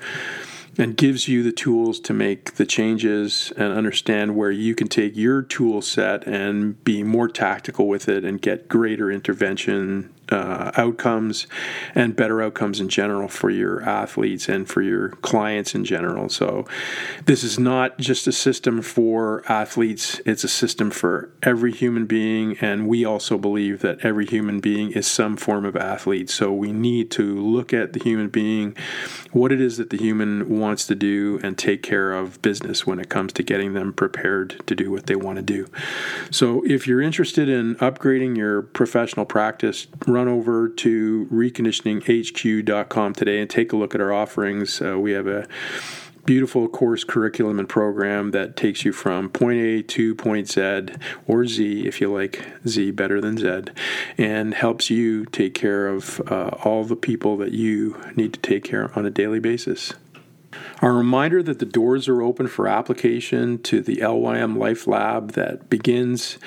[0.78, 5.16] and gives you the tools to make the changes and understand where you can take
[5.16, 11.46] your tool set and be more tactical with it and get greater intervention uh, outcomes
[11.94, 16.28] and better outcomes in general for your athletes and for your clients in general.
[16.28, 16.66] So,
[17.26, 22.56] this is not just a system for athletes, it's a system for every human being.
[22.60, 26.30] And we also believe that every human being is some form of athlete.
[26.30, 28.76] So, we need to look at the human being,
[29.32, 32.98] what it is that the human wants to do, and take care of business when
[32.98, 35.66] it comes to getting them prepared to do what they want to do.
[36.30, 43.50] So, if you're interested in upgrading your professional practice, run over to reconditioninghq.com today and
[43.50, 44.80] take a look at our offerings.
[44.80, 45.46] Uh, we have a
[46.24, 50.86] beautiful course curriculum and program that takes you from point A to point Z
[51.26, 53.72] or Z, if you like Z better than Z,
[54.16, 58.64] and helps you take care of uh, all the people that you need to take
[58.64, 59.92] care of on a daily basis.
[60.80, 65.68] A reminder that the doors are open for application to the LYM Life Lab that
[65.68, 66.38] begins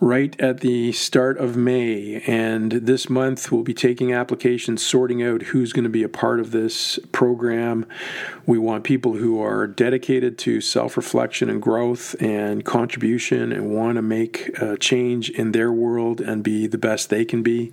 [0.00, 2.22] right at the start of May.
[2.26, 6.40] And this month, we'll be taking applications, sorting out who's going to be a part
[6.40, 7.86] of this program.
[8.44, 13.96] We want people who are dedicated to self reflection and growth and contribution and want
[13.96, 17.72] to make a change in their world and be the best they can be.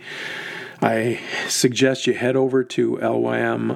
[0.84, 3.72] I suggest you head over to lymlab.com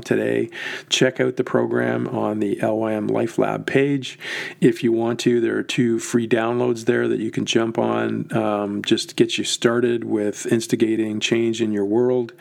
[0.00, 0.50] today.
[0.88, 4.18] Check out the program on the LYM Life Lab page.
[4.60, 8.36] If you want to, there are two free downloads there that you can jump on
[8.36, 12.32] um, just to get you started with instigating change in your world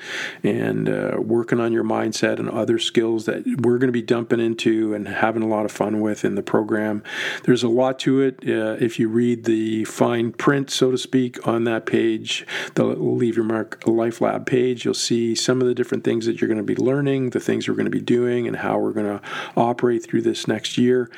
[0.41, 4.39] and uh, working on your mindset and other skills that we're going to be dumping
[4.39, 7.03] into and having a lot of fun with in the program.
[7.43, 8.39] There's a lot to it.
[8.39, 12.43] Uh, if you read the fine print, so to speak, on that page,
[12.75, 14.85] the Leave Your Mark Life Lab page.
[14.85, 17.67] You'll see some of the different things that you're going to be learning, the things
[17.67, 19.21] we're going to be doing, and how we're going to
[19.55, 21.09] operate through this next year.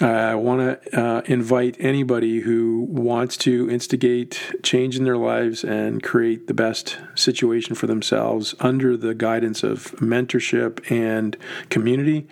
[0.00, 5.64] Uh, I want to uh, invite anybody who wants to instigate change in their lives
[5.64, 11.36] and create the best situation for themselves under the guidance of mentorship and
[11.68, 12.26] community.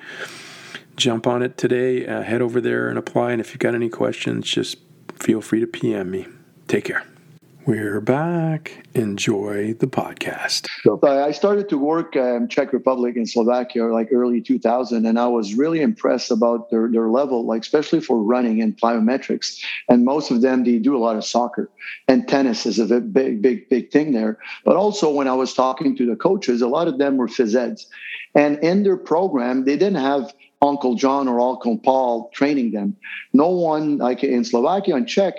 [0.96, 2.07] Jump on it today.
[2.07, 3.32] Uh, head over there and apply.
[3.32, 4.78] And if you've got any questions, just
[5.14, 6.26] feel free to PM me.
[6.66, 7.07] Take care.
[7.69, 8.83] We're back.
[8.95, 10.69] Enjoy the podcast.
[10.85, 15.27] So I started to work um, Czech Republic and Slovakia like early 2000, and I
[15.27, 19.62] was really impressed about their, their level, like especially for running and plyometrics.
[19.91, 21.69] And most of them, they do a lot of soccer
[22.09, 24.39] and tennis is a big, big, big thing there.
[24.64, 27.55] But also when I was talking to the coaches, a lot of them were phys
[27.55, 27.87] eds.
[28.35, 32.97] And in their program, they didn't have Uncle John or Uncle Paul training them.
[33.35, 35.35] No one, like in Slovakia and Czech,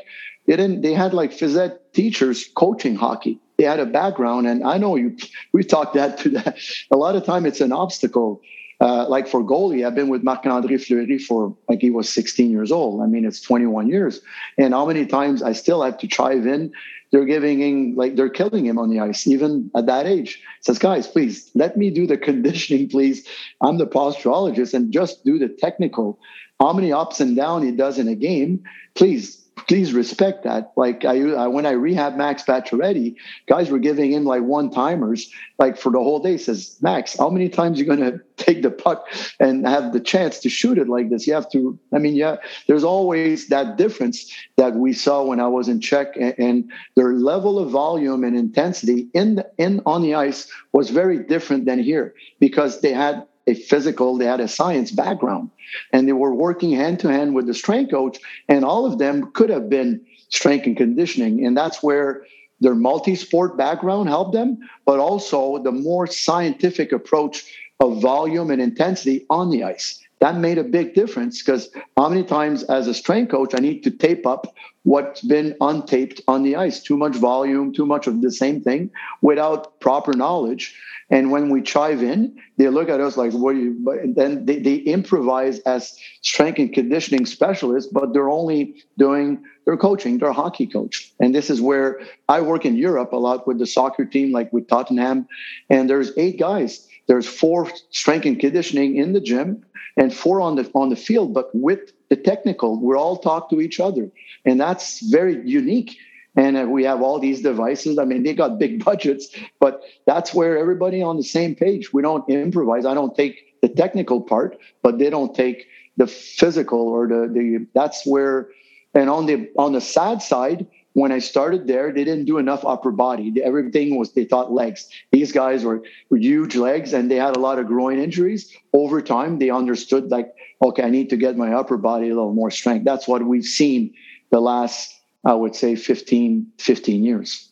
[0.46, 1.58] they didn't they had like phys
[1.94, 5.16] teachers coaching hockey they had a background and i know you
[5.54, 6.58] we talked that to that
[6.92, 8.42] a lot of time it's an obstacle
[8.82, 12.72] uh, like for goalie i've been with marc-andré fleury for like he was 16 years
[12.72, 14.22] old i mean it's 21 years
[14.58, 16.72] and how many times i still have to chive in
[17.12, 20.42] they're giving him like they're killing him on the ice, even at that age.
[20.62, 23.28] Says, guys, please let me do the conditioning, please.
[23.62, 26.20] I'm the posturologist and just do the technical.
[26.60, 28.64] How many ups and down he does in a game,
[28.96, 30.72] please please respect that.
[30.76, 33.16] Like I, I when I rehab Max Pacioretty,
[33.48, 36.38] guys were giving him like one timers, like for the whole day.
[36.38, 39.08] Says Max, how many times you to take the puck
[39.40, 41.28] and have the chance to shoot it like this?
[41.28, 41.78] You have to.
[41.94, 42.38] I mean, yeah,
[42.68, 47.14] there's always that difference that we saw when I was in Czech, and, and their
[47.14, 51.80] level of volume and intensity in the, in on the ice was very different than
[51.80, 55.50] here because they had a physical, they had a science background,
[55.92, 59.32] and they were working hand to hand with the strength coach, and all of them
[59.32, 61.46] could have been strength and conditioning.
[61.46, 62.24] And that's where
[62.62, 67.46] their multi sport background helped them, but also the more scientific approach
[67.80, 70.00] of volume and intensity on the ice.
[70.20, 73.84] That made a big difference because how many times as a strength coach I need
[73.84, 74.54] to tape up
[74.84, 76.84] what's been untaped on the ice?
[76.84, 78.92] Too much volume, too much of the same thing
[79.22, 80.76] without proper knowledge.
[81.10, 83.78] And when we chive in, they look at us like, what are you?
[83.80, 89.78] But then they, they improvise as strength and conditioning specialists, but they're only doing, they're
[89.78, 91.12] coaching, they're a hockey coach.
[91.20, 94.54] And this is where I work in Europe a lot with the soccer team, like
[94.54, 95.28] with Tottenham.
[95.70, 96.88] And there's eight guys.
[97.10, 99.66] There's four strength and conditioning in the gym
[99.98, 103.60] and four on the on the field, but with the technical, we're all talk to
[103.60, 104.10] each other.
[104.46, 105.98] And that's very unique
[106.36, 107.98] and uh, we have all these devices.
[107.98, 109.30] I mean, they got big budgets,
[109.60, 111.94] but that's where everybody on the same page.
[111.94, 112.86] We don't improvise.
[112.86, 117.68] I don't take the technical part, but they don't take the physical or the the.
[117.74, 118.50] That's where,
[118.94, 120.66] and on the on the sad side,
[121.00, 123.34] when I started there, they didn't do enough upper body.
[123.42, 124.90] Everything was they thought legs.
[125.12, 128.54] These guys were, were huge legs, and they had a lot of groin injuries.
[128.74, 132.34] Over time, they understood like, okay, I need to get my upper body a little
[132.34, 132.84] more strength.
[132.84, 133.94] That's what we've seen
[134.30, 134.94] the last
[135.26, 137.50] I would say 15, 15 years.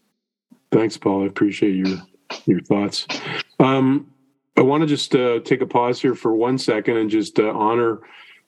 [0.72, 1.24] Thanks, Paul.
[1.24, 1.98] I appreciate your
[2.45, 3.08] your thoughts.
[3.60, 4.12] Um,
[4.58, 7.52] I want to just uh, take a pause here for one second and just uh,
[7.52, 8.00] honor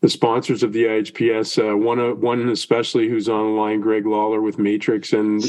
[0.02, 1.72] the sponsors of the IHPS.
[1.72, 5.43] Uh, one, uh, one especially who's on the line, Greg Lawler with Matrix, and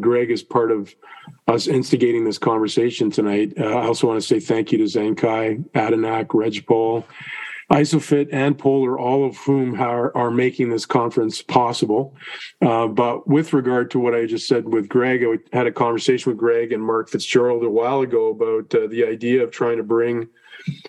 [0.00, 0.94] Greg is part of
[1.46, 3.52] us instigating this conversation tonight.
[3.58, 7.06] Uh, I also want to say thank you to Zenkai, Adanak, Reg Paul,
[7.70, 12.14] Isofit and Polar, all of whom are, are making this conference possible.
[12.62, 16.30] Uh, but with regard to what I just said with Greg, I had a conversation
[16.30, 19.82] with Greg and Mark Fitzgerald a while ago about uh, the idea of trying to
[19.82, 20.28] bring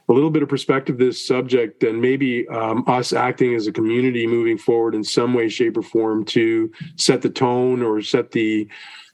[0.10, 3.72] a little bit of perspective to this subject and maybe um, us acting as a
[3.72, 8.32] community moving forward in some way, shape, or form to set the tone or set
[8.32, 8.68] the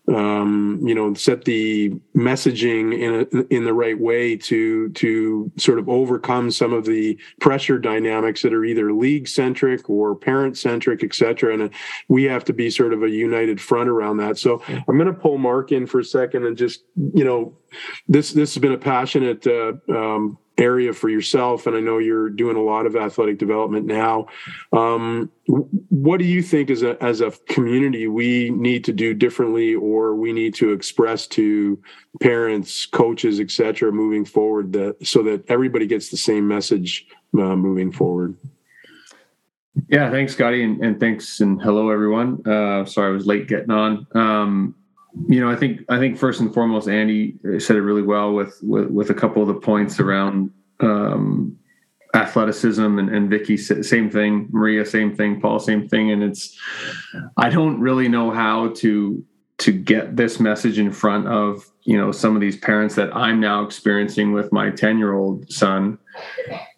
[0.10, 5.80] um, you know set the messaging in a, in the right way to to sort
[5.80, 11.04] of overcome some of the pressure dynamics that are either league centric or parent centric
[11.04, 11.54] et cetera.
[11.54, 11.70] And
[12.10, 14.38] we have to be sort of a united front around that.
[14.38, 16.84] So i'm going to pull mark in for a second and just
[17.14, 17.54] you know
[18.08, 22.30] this this has been a passionate uh, um, area for yourself and i know you're
[22.30, 24.28] doing a lot of athletic development now.
[24.72, 25.32] Um,
[25.90, 30.16] what do you think as a as a community we need to do differently or
[30.16, 31.82] we need to express to
[32.22, 37.92] parents coaches etc moving forward that so that everybody gets the same message uh, moving
[37.92, 38.38] forward?
[39.90, 42.46] Yeah thanks scotty and, and thanks and hello everyone.
[42.46, 44.06] Uh, sorry i was late getting on.
[44.14, 44.76] Um,
[45.28, 48.60] you know, I think I think first and foremost, Andy said it really well with
[48.64, 51.58] with, with a couple of the points around um,
[52.14, 56.58] athleticism and, and Vicky same thing, Maria same thing, Paul same thing, and it's
[57.38, 59.24] I don't really know how to
[59.60, 63.40] to get this message in front of you know some of these parents that I'm
[63.40, 66.00] now experiencing with my 10 year old son.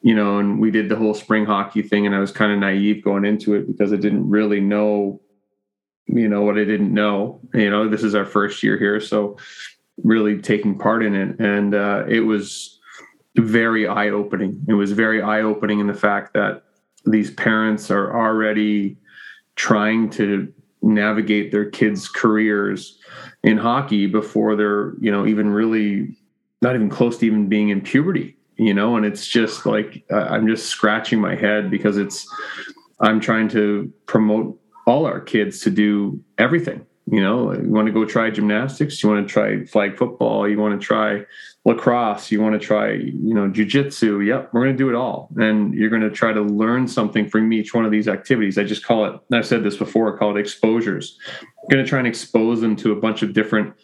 [0.02, 2.60] You know and we did the whole spring hockey thing and I was kind of
[2.60, 5.22] naive going into it because I didn't really know
[6.08, 7.40] you know what I didn't know.
[7.54, 9.38] You know, this is our first year here, so
[10.04, 12.80] really taking part in it, and uh, it was
[13.38, 14.66] very eye opening.
[14.68, 16.64] It was very eye opening in the fact that
[17.06, 18.98] these parents are already
[19.56, 20.52] trying to
[20.82, 23.00] navigate their kids' careers
[23.44, 26.18] in hockey before they're you know even really
[26.62, 30.48] not even close to even being in puberty you know and it's just like i'm
[30.48, 32.28] just scratching my head because it's
[33.02, 36.86] i'm trying to promote all our kids to do everything.
[37.08, 40.58] You know, you want to go try gymnastics, you want to try flag football, you
[40.58, 41.24] want to try
[41.64, 44.26] lacrosse, you want to try, you know, jujitsu.
[44.26, 45.30] Yep, we're going to do it all.
[45.38, 48.58] And you're going to try to learn something from each one of these activities.
[48.58, 51.20] I just call it, I've said this before, I call it exposures.
[51.42, 53.76] I'm going to try and expose them to a bunch of different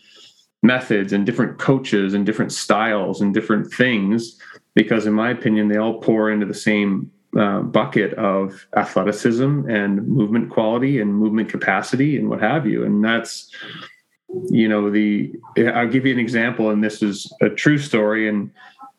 [0.63, 4.39] methods and different coaches and different styles and different things
[4.75, 10.07] because in my opinion they all pour into the same uh, bucket of athleticism and
[10.07, 12.83] movement quality and movement capacity and what have you.
[12.83, 13.49] And that's
[14.49, 15.29] you know the
[15.73, 18.27] i'll give you an example and this is a true story.
[18.27, 18.51] And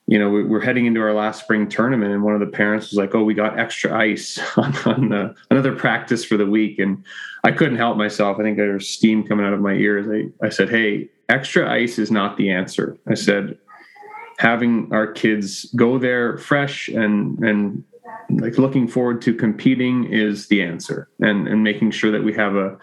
[0.07, 2.99] you know we're heading into our last spring tournament and one of the parents was
[2.99, 6.79] like oh we got extra ice on, on the, another practice for the week.
[6.79, 7.05] And
[7.45, 8.39] i couldn't help myself.
[8.39, 10.07] I think there was steam coming out of my ears.
[10.09, 12.97] I, I said hey extra ice is not the answer.
[13.07, 13.59] I said
[14.39, 17.85] having our kids go there fresh and and
[18.31, 21.09] like looking forward to competing is the answer.
[21.21, 22.77] And and making sure that we have a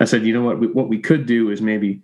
[0.00, 0.58] i said you know what?
[0.58, 2.00] We, what we could do is maybe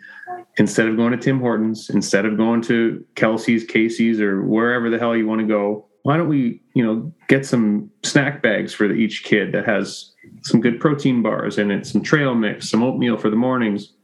[0.59, 4.99] instead of going to tim hortons instead of going to kelsey's casey's or wherever the
[4.99, 8.91] hell you want to go why don't we you know get some snack bags for
[8.93, 10.13] each kid that has
[10.43, 13.95] some good protein bars in it some trail mix some oatmeal for the mornings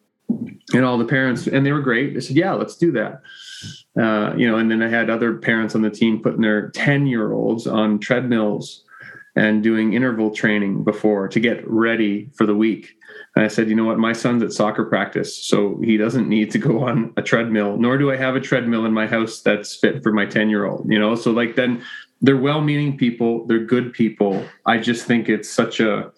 [0.74, 3.22] and all the parents and they were great they said yeah let's do that
[4.00, 7.06] uh, you know, and then I had other parents on the team putting their 10
[7.06, 8.84] year olds on treadmills
[9.34, 12.94] and doing interval training before to get ready for the week.
[13.34, 16.50] And I said, you know what, my son's at soccer practice, so he doesn't need
[16.50, 19.76] to go on a treadmill, nor do I have a treadmill in my house that's
[19.76, 21.14] fit for my 10 year old, you know?
[21.14, 21.82] So, like, then
[22.20, 24.46] they're well meaning people, they're good people.
[24.66, 26.12] I just think it's such a,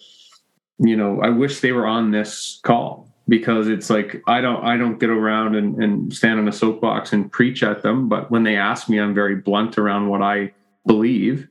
[0.79, 4.77] you know, I wish they were on this call because it's like I don't I
[4.77, 8.43] don't get around and, and stand on a soapbox and preach at them, but when
[8.43, 10.53] they ask me, I'm very blunt around what I
[10.87, 11.49] believe.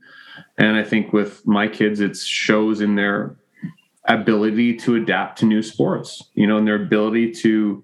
[0.58, 3.36] And I think with my kids, it shows in their
[4.08, 7.84] ability to adapt to new sports, you know, and their ability to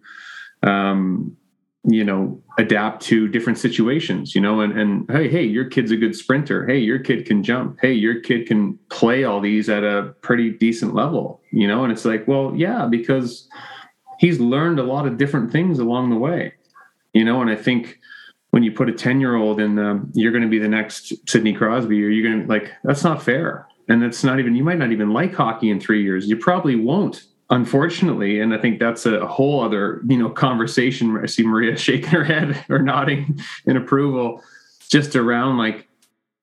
[0.61, 1.37] um,
[1.85, 5.95] you know, adapt to different situations, you know, and, and hey, hey, your kid's a
[5.95, 6.67] good sprinter.
[6.67, 7.77] Hey, your kid can jump.
[7.81, 11.91] Hey, your kid can play all these at a pretty decent level, you know, and
[11.91, 13.47] it's like, well, yeah, because
[14.19, 16.53] he's learned a lot of different things along the way,
[17.13, 17.41] you know.
[17.41, 17.99] And I think
[18.51, 21.13] when you put a 10 year old in the, you're going to be the next
[21.27, 23.67] Sidney Crosby, or you're going to like, that's not fair.
[23.87, 26.27] And that's not even, you might not even like hockey in three years.
[26.27, 28.39] You probably won't, unfortunately.
[28.39, 31.17] And I think that's a whole other, you know, conversation.
[31.17, 34.43] I see Maria shaking her head or nodding in approval
[34.89, 35.87] just around like,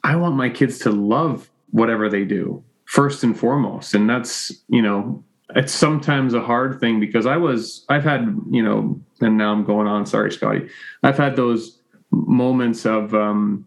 [0.02, 3.94] I want my kids to love whatever they do first and foremost.
[3.94, 5.24] And that's, you know,
[5.54, 9.64] it's sometimes a hard thing because I was I've had you know and now I'm
[9.64, 10.68] going on sorry Scotty.
[11.02, 11.78] I've had those
[12.10, 13.66] moments of um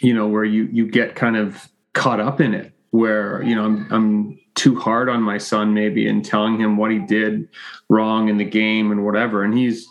[0.00, 3.64] you know where you you get kind of caught up in it where you know
[3.64, 7.48] I'm I'm too hard on my son maybe and telling him what he did
[7.88, 9.42] wrong in the game and whatever.
[9.42, 9.86] And he's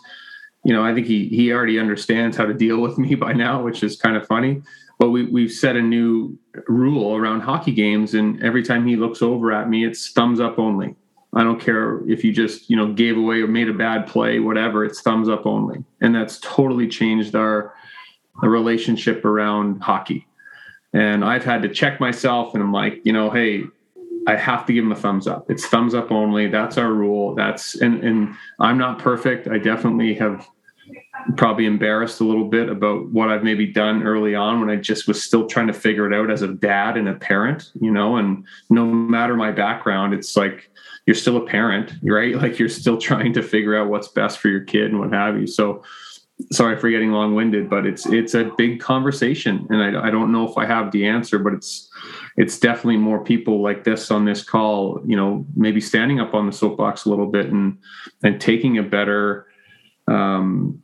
[0.64, 3.62] you know I think he he already understands how to deal with me by now
[3.62, 4.62] which is kind of funny
[5.02, 6.38] but we, we've set a new
[6.68, 10.60] rule around hockey games and every time he looks over at me it's thumbs up
[10.60, 10.94] only
[11.34, 14.38] i don't care if you just you know gave away or made a bad play
[14.38, 17.74] whatever it's thumbs up only and that's totally changed our,
[18.44, 20.24] our relationship around hockey
[20.92, 23.64] and i've had to check myself and i'm like you know hey
[24.24, 25.50] I have to give him a thumbs up.
[25.50, 26.46] It's thumbs up only.
[26.46, 27.34] That's our rule.
[27.34, 29.48] That's and and I'm not perfect.
[29.48, 30.46] I definitely have
[31.36, 35.06] probably embarrassed a little bit about what I've maybe done early on when I just
[35.08, 38.16] was still trying to figure it out as a dad and a parent, you know,
[38.16, 40.70] and no matter my background, it's like
[41.06, 42.34] you're still a parent, right?
[42.42, 45.38] Like you're still trying to figure out what's best for your kid and what have
[45.38, 45.46] you.
[45.46, 45.82] So
[46.50, 50.48] sorry for getting long-winded, but it's it's a big conversation and I, I don't know
[50.48, 51.88] if I have the answer, but it's
[52.36, 56.46] it's definitely more people like this on this call, you know, maybe standing up on
[56.46, 57.78] the soapbox a little bit and
[58.24, 59.46] and taking a better
[60.08, 60.82] um,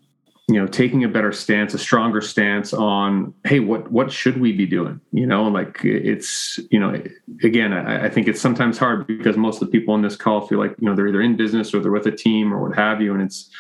[0.49, 4.51] you know taking a better stance a stronger stance on hey what what should we
[4.53, 5.01] be doing?
[5.13, 7.03] You know like it's you know
[7.43, 10.47] again I, I, think it's sometimes hard because most of the people on this call
[10.47, 12.77] feel like you know they're either in business or they're with a team or what
[12.77, 13.51] have you and it's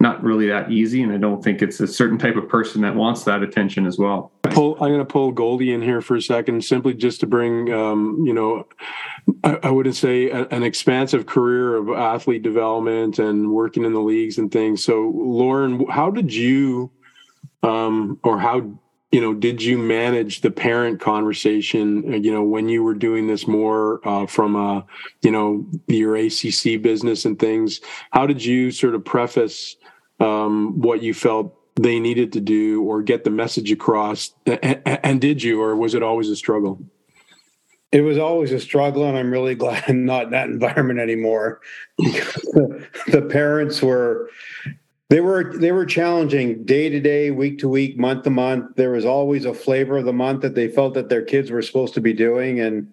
[0.00, 2.94] not really that easy and i don't think it's a certain type of person that
[2.94, 6.22] wants that attention as well pull, i'm going to pull goldie in here for a
[6.22, 8.66] second simply just to bring um, you know
[9.44, 14.00] I, I wouldn't say a, an expansive career of athlete development and working in the
[14.00, 14.84] leagues and things.
[14.84, 16.90] So lorne how did you
[17.62, 18.78] um, or how
[19.10, 23.26] you know did you manage the parent conversation uh, you know when you were doing
[23.26, 24.84] this more uh, from a
[25.22, 27.80] you know your acc business and things?
[28.10, 29.76] How did you sort of preface
[30.20, 35.20] um, what you felt they needed to do or get the message across and, and
[35.20, 36.80] did you or was it always a struggle
[37.90, 41.60] it was always a struggle and i'm really glad i'm not in that environment anymore
[41.98, 44.28] the parents were
[45.10, 48.76] they were they were challenging day to day, week to week, month to month.
[48.76, 51.62] There was always a flavor of the month that they felt that their kids were
[51.62, 52.60] supposed to be doing.
[52.60, 52.92] And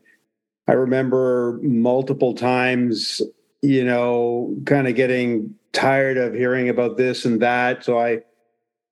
[0.68, 3.22] I remember multiple times,
[3.62, 7.84] you know, kind of getting tired of hearing about this and that.
[7.84, 8.22] So I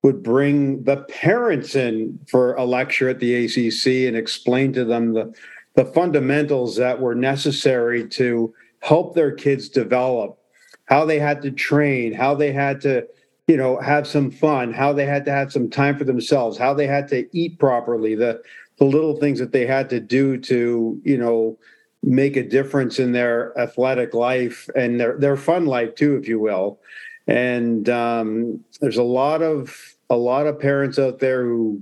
[0.03, 5.13] would bring the parents in for a lecture at the ACC and explain to them
[5.13, 5.33] the
[5.75, 10.37] the fundamentals that were necessary to help their kids develop
[10.85, 13.07] how they had to train, how they had to,
[13.47, 16.73] you know, have some fun, how they had to have some time for themselves, how
[16.73, 18.41] they had to eat properly, the
[18.77, 21.57] the little things that they had to do to, you know,
[22.01, 26.39] make a difference in their athletic life and their their fun life too, if you
[26.39, 26.79] will.
[27.27, 31.81] And um, there's a lot of a lot of parents out there who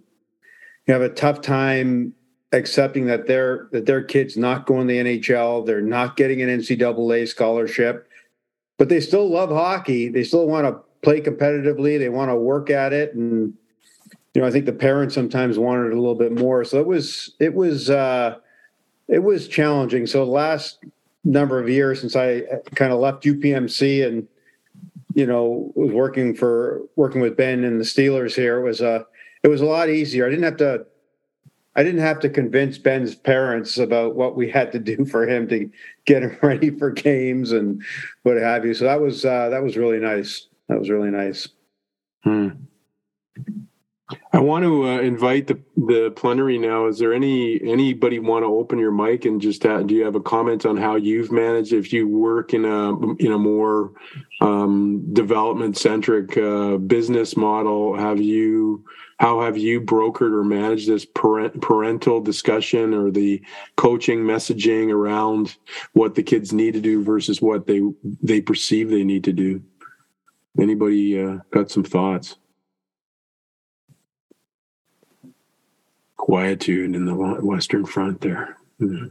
[0.88, 2.14] have a tough time
[2.52, 6.50] accepting that their that their kids not going to the NHL, they're not getting an
[6.50, 8.08] NCAA scholarship,
[8.78, 10.10] but they still love hockey.
[10.10, 11.98] They still want to play competitively.
[11.98, 13.54] They want to work at it, and
[14.34, 16.64] you know, I think the parents sometimes wanted a little bit more.
[16.64, 18.38] So it was it was uh,
[19.08, 20.08] it was challenging.
[20.08, 20.84] So the last
[21.24, 22.44] number of years since I
[22.76, 24.28] kind of left UPMC and
[25.14, 28.89] you know was working for working with Ben and the Steelers here it was a
[28.89, 29.03] uh,
[29.43, 30.26] it was a lot easier.
[30.26, 30.86] I didn't have to
[31.76, 35.47] I didn't have to convince Ben's parents about what we had to do for him
[35.49, 35.70] to
[36.05, 37.82] get him ready for games and
[38.24, 38.74] what have you.
[38.74, 40.47] So that was uh, that was really nice.
[40.70, 41.47] That was really nice.
[42.24, 42.49] Hmm.
[44.34, 46.88] I want to uh, invite the the plenary now.
[46.88, 50.15] Is there any anybody want to open your mic and just uh, do you have
[50.15, 53.91] a comment on how you've managed if you work in a in a more
[54.39, 57.97] um, development centric uh, business model?
[57.97, 58.86] Have you
[59.17, 63.41] how have you brokered or managed this parent, parental discussion or the
[63.75, 65.57] coaching messaging around
[65.91, 67.82] what the kids need to do versus what they
[68.23, 69.61] they perceive they need to do?
[70.57, 72.38] Anybody uh, got some thoughts?
[76.22, 78.55] Quietude in the Western Front there.
[78.80, 79.07] Mm-hmm.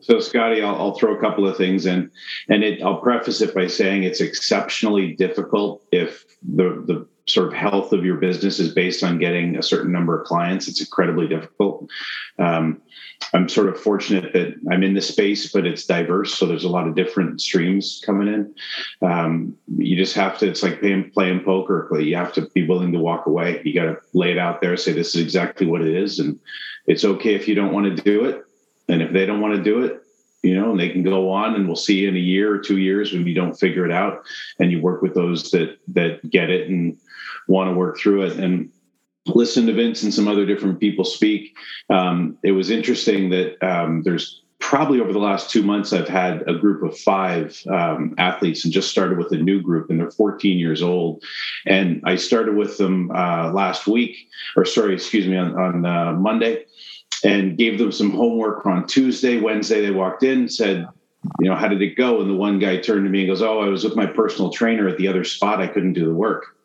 [0.00, 2.10] So, Scotty, I'll, I'll, throw a couple of things in,
[2.48, 7.54] and it, I'll preface it by saying it's exceptionally difficult if the the sort of
[7.54, 10.68] health of your business is based on getting a certain number of clients.
[10.68, 11.88] It's incredibly difficult.
[12.38, 12.80] Um,
[13.32, 16.34] I'm sort of fortunate that I'm in the space, but it's diverse.
[16.34, 18.54] So there's a lot of different streams coming in.
[19.06, 21.86] Um, you just have to, it's like playing, playing poker.
[21.90, 23.60] But you have to be willing to walk away.
[23.64, 26.18] You got to lay it out there, say, this is exactly what it is.
[26.18, 26.40] And
[26.86, 28.42] it's okay if you don't want to do it.
[28.88, 30.02] And if they don't want to do it,
[30.42, 32.78] you know, and they can go on and we'll see in a year or two
[32.78, 34.22] years when you don't figure it out
[34.58, 36.96] and you work with those that, that get it and
[37.50, 38.38] want to work through it.
[38.38, 38.70] And
[39.26, 41.56] listen to Vince and some other different people speak.
[41.90, 46.48] Um, it was interesting that um, there's probably over the last two months, I've had
[46.48, 50.10] a group of five um, athletes and just started with a new group, and they're
[50.10, 51.24] 14 years old.
[51.66, 54.16] And I started with them uh, last week,
[54.56, 56.66] or sorry, excuse me, on, on uh, Monday,
[57.24, 59.40] and gave them some homework on Tuesday.
[59.40, 60.86] Wednesday, they walked in, said,
[61.40, 62.20] you know, how did it go?
[62.20, 64.50] And the one guy turned to me and goes, Oh, I was with my personal
[64.50, 65.60] trainer at the other spot.
[65.60, 66.56] I couldn't do the work.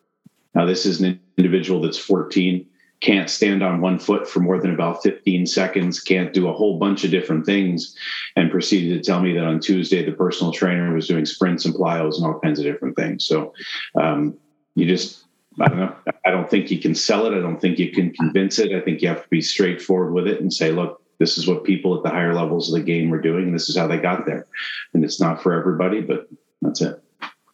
[0.56, 2.66] Now, this is an individual that's 14,
[3.01, 6.80] can't stand on one foot for more than about 15 seconds, can't do a whole
[6.80, 7.95] bunch of different things,
[8.36, 11.76] and proceeded to tell me that on Tuesday, the personal trainer was doing sprints and
[11.76, 13.26] plyos and all kinds of different things.
[13.26, 13.53] So
[13.99, 14.38] um,
[14.76, 15.26] you just,
[15.60, 15.95] I don't know.
[16.26, 17.38] I don't think you can sell it.
[17.38, 18.72] I don't think you can convince it.
[18.72, 21.64] I think you have to be straightforward with it and say, look, this is what
[21.64, 23.51] people at the higher levels of the game were doing.
[23.51, 24.47] This is how they got there.
[24.93, 26.28] And it's not for everybody, but
[26.62, 27.01] that's it.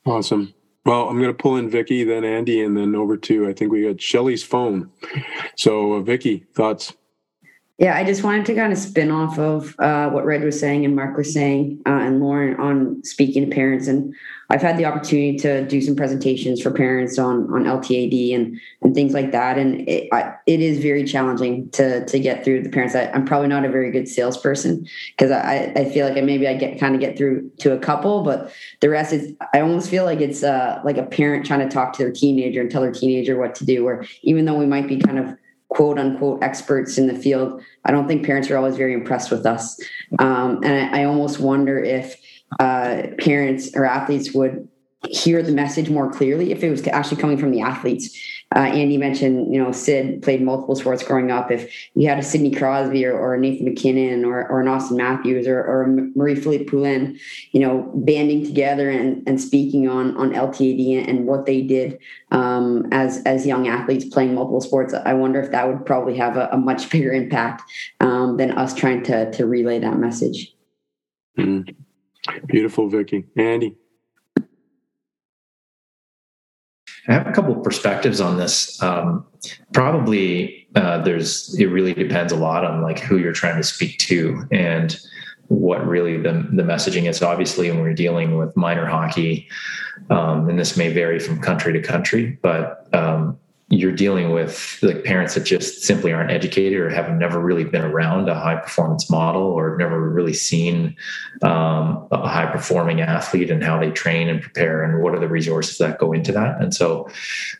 [0.06, 0.54] Awesome.
[0.86, 3.72] Well, I'm going to pull in Vicky, then Andy, and then over to I think
[3.72, 4.90] we got Shelly's phone.
[5.56, 6.94] So, uh, Vicky, thoughts?
[7.82, 10.86] Yeah, I just wanted to kind of spin off of uh, what Red was saying
[10.86, 13.88] and Mark was saying uh, and Lorne on speaking to parents.
[13.88, 14.14] And
[14.52, 18.94] I've had the opportunity to do some presentations for parents on on LTAD and and
[18.94, 19.58] things like that.
[19.58, 22.94] And it, I, it is very challenging to to get through the parents.
[22.94, 24.86] I, am probably not a very good salesperson
[25.18, 27.80] because I, I feel like I maybe I get kind of get through to a
[27.80, 31.68] couple, but the rest is I almost feel like it's uh, like a parent trying
[31.68, 33.88] to talk to their teenager and tell their teenager what to do.
[33.88, 35.36] Or even though we might be kind of
[35.72, 39.46] quote unquote experts in the field, I don't think parents are always very impressed with
[39.46, 39.80] us.
[40.20, 42.18] Um, and I, I, almost wonder if
[42.60, 44.68] uh, parents or athletes would
[45.10, 48.18] hear the message more clearly if it was actually coming from the athletes.
[48.54, 51.52] Uh, Andy mentioned, you know, Sid played multiple sports growing up.
[51.52, 55.48] If you had a Sidney Crosby or, or Nathan MacKinnon or, or an Austin Matthews
[55.48, 57.18] or, or Marie-Philip Poulin,
[57.52, 61.98] you know, banding together and, and speaking on on LTAD and what they did
[62.32, 66.36] um, as as young athletes playing multiple sports, I wonder if that would probably have
[66.36, 67.64] a, a much bigger impact
[68.00, 70.54] um, than us trying to to relay that message.
[71.38, 71.72] Mm-hmm.
[72.48, 73.26] Beautiful, Vicky.
[73.36, 73.76] Andy.
[77.08, 78.82] I have a couple perspectives on this.
[78.82, 79.26] Um,
[79.74, 83.98] probably uh, there's it really depends a lot on like who you're trying to speak
[84.00, 85.00] to and
[85.48, 87.22] what really the the messaging is.
[87.22, 89.50] Obviously, when we're dealing with minor hockey,
[90.10, 93.38] um, and this may vary from country to country, but um,
[93.72, 97.84] you're dealing with like parents that just simply aren't educated or have never really been
[97.84, 100.96] around a high performance model or never really seen
[101.42, 105.28] um, a high performing athlete and how they train and prepare and what are the
[105.28, 106.62] resources that go into that.
[106.62, 107.10] And so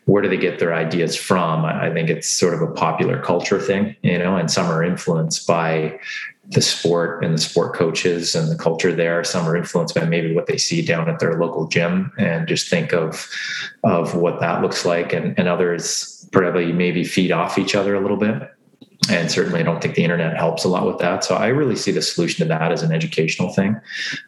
[0.06, 1.66] where do they get their ideas from?
[1.66, 5.48] I think it's sort of a popular culture thing you know and some are influenced
[5.48, 6.00] by
[6.46, 9.24] the sport and the sport coaches and the culture there.
[9.24, 12.70] Some are influenced by maybe what they see down at their local gym and just
[12.70, 13.30] think of
[13.84, 15.14] of what that looks like.
[15.14, 18.50] And, and others probably maybe feed off each other a little bit
[19.10, 21.24] and certainly I don't think the internet helps a lot with that.
[21.24, 23.76] So I really see the solution to that as an educational thing.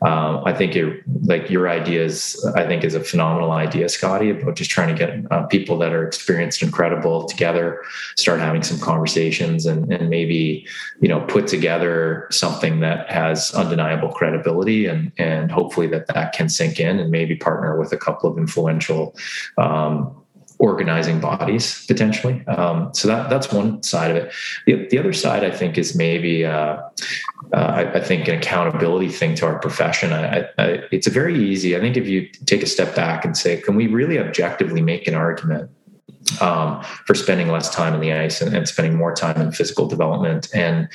[0.01, 4.55] Um, I think it, like your ideas, I think is a phenomenal idea, Scotty, about
[4.55, 7.83] just trying to get uh, people that are experienced and credible together,
[8.15, 10.65] start having some conversations, and, and maybe
[11.01, 16.49] you know put together something that has undeniable credibility, and and hopefully that that can
[16.49, 19.15] sink in, and maybe partner with a couple of influential.
[19.57, 20.22] Um,
[20.63, 22.41] organizing bodies potentially.
[22.47, 24.33] Um, so that that's one side of it.
[24.65, 26.77] The, the other side, I think, is maybe uh,
[27.51, 30.13] uh, I, I, think an accountability thing to our profession.
[30.13, 31.75] I, I, it's very easy.
[31.75, 35.05] I think if you take a step back and say, can we really objectively make
[35.05, 35.69] an argument
[36.39, 39.87] um, for spending less time in the ice and, and, spending more time in physical
[39.87, 40.87] development and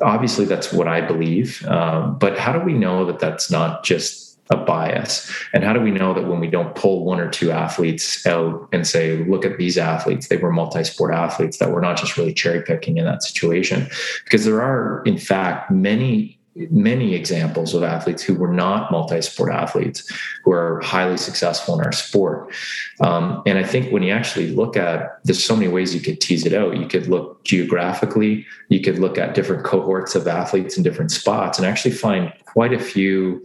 [0.00, 4.21] obviously that's what i believe um, but how do we know that that's not just
[4.50, 5.32] a bias?
[5.52, 8.68] And how do we know that when we don't pull one or two athletes out
[8.72, 12.16] and say, look at these athletes, they were multi sport athletes, that we're not just
[12.16, 13.88] really cherry picking in that situation?
[14.24, 16.38] Because there are, in fact, many
[16.70, 20.10] many examples of athletes who were not multi-sport athletes
[20.44, 22.52] who are highly successful in our sport
[23.00, 26.20] um, and i think when you actually look at there's so many ways you could
[26.20, 30.76] tease it out you could look geographically you could look at different cohorts of athletes
[30.76, 33.42] in different spots and actually find quite a few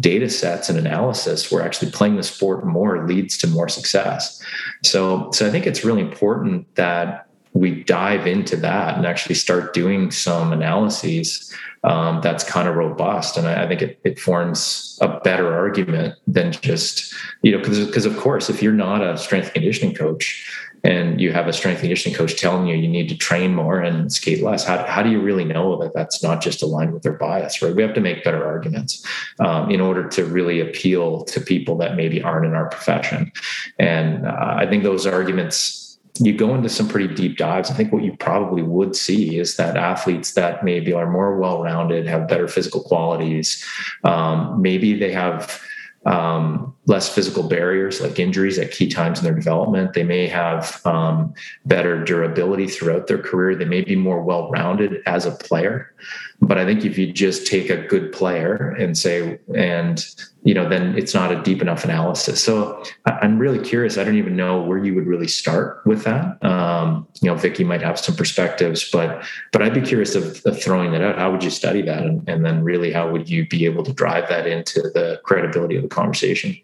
[0.00, 4.42] data sets and analysis where actually playing the sport more leads to more success.
[4.82, 9.74] So, so I think it's really important that we dive into that and actually start
[9.74, 13.36] doing some analyses um, that's kind of robust.
[13.36, 18.04] And I, I think it, it, forms a better argument than just, you know, because
[18.04, 20.46] of course, if you're not a strength conditioning coach,
[20.82, 23.80] and you have a strength and conditioning coach telling you you need to train more
[23.80, 27.02] and skate less, how, how do you really know that that's not just aligned with
[27.02, 27.74] their bias, right?
[27.74, 29.04] We have to make better arguments
[29.38, 33.30] um, in order to really appeal to people that maybe aren't in our profession.
[33.78, 35.80] And uh, I think those arguments
[36.18, 37.70] you go into some pretty deep dives.
[37.70, 41.62] I think what you probably would see is that athletes that maybe are more well
[41.62, 43.64] rounded, have better physical qualities,
[44.04, 45.62] um, maybe they have
[46.06, 49.92] um, less physical barriers like injuries at key times in their development.
[49.92, 51.34] They may have um,
[51.66, 53.54] better durability throughout their career.
[53.54, 55.94] They may be more well rounded as a player.
[56.42, 60.04] But I think if you just take a good player and say, and
[60.42, 62.42] you know, then it's not a deep enough analysis.
[62.42, 63.98] So I'm really curious.
[63.98, 66.42] I don't even know where you would really start with that.
[66.42, 69.22] Um, you know, Vicky might have some perspectives, but
[69.52, 71.18] but I'd be curious of, of throwing that out.
[71.18, 73.92] How would you study that, and, and then really how would you be able to
[73.92, 76.56] drive that into the credibility of the conversation?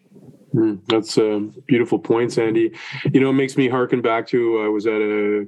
[0.55, 2.73] Mm, that's a beautiful point, Andy.
[3.13, 5.47] You know, it makes me harken back to I was at a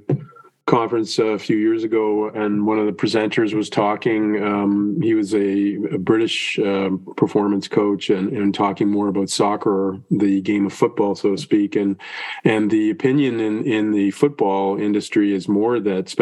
[0.69, 4.41] conference a few years ago, and one of the presenters was talking.
[4.41, 9.99] Um, he was a, a British uh, performance coach, and, and, talking more about soccer,
[10.11, 11.75] the game of football, so to speak.
[11.75, 11.95] And
[12.43, 16.13] and the opinion in in the football industry is more that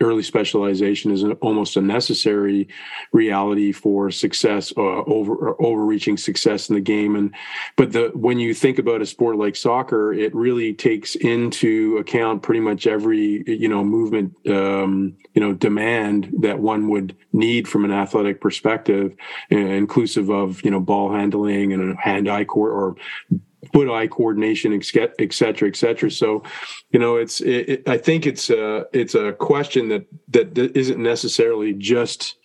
[0.00, 2.68] early specialization is an, almost a necessary
[3.12, 7.16] reality for success, uh, over overreaching success in the game.
[7.16, 7.34] And
[7.76, 12.42] but the when you think about a sport like soccer, it really takes into account
[12.42, 17.84] pretty much every you know movement um, you know demand that one would need from
[17.84, 19.14] an athletic perspective
[19.50, 22.96] inclusive of you know ball handling and hand eye core or
[23.72, 26.42] foot eye coordination et cetera et cetera so
[26.90, 31.02] you know it's it, it, i think it's a it's a question that that isn't
[31.02, 32.36] necessarily just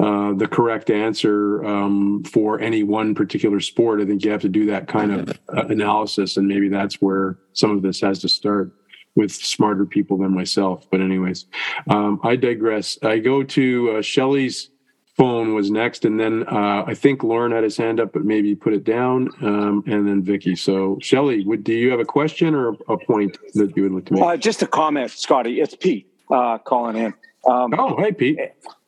[0.00, 4.00] uh, the correct answer um, for any one particular sport.
[4.00, 7.36] I think you have to do that kind of uh, analysis, and maybe that's where
[7.52, 8.70] some of this has to start
[9.14, 10.86] with smarter people than myself.
[10.90, 11.46] But anyways,
[11.88, 12.98] um, I digress.
[13.02, 14.70] I go to uh, Shelly's
[15.18, 18.54] phone was next, and then uh, I think Lorne had his hand up, but maybe
[18.54, 20.54] put it down, um, and then Vicky.
[20.54, 24.04] So Shelly, would do you have a question or a point that you would like
[24.06, 24.22] to make?
[24.22, 25.60] Uh, just a comment, Scotty.
[25.60, 27.14] It's Pete uh, calling in.
[27.46, 28.38] Um, oh, hey, Pete.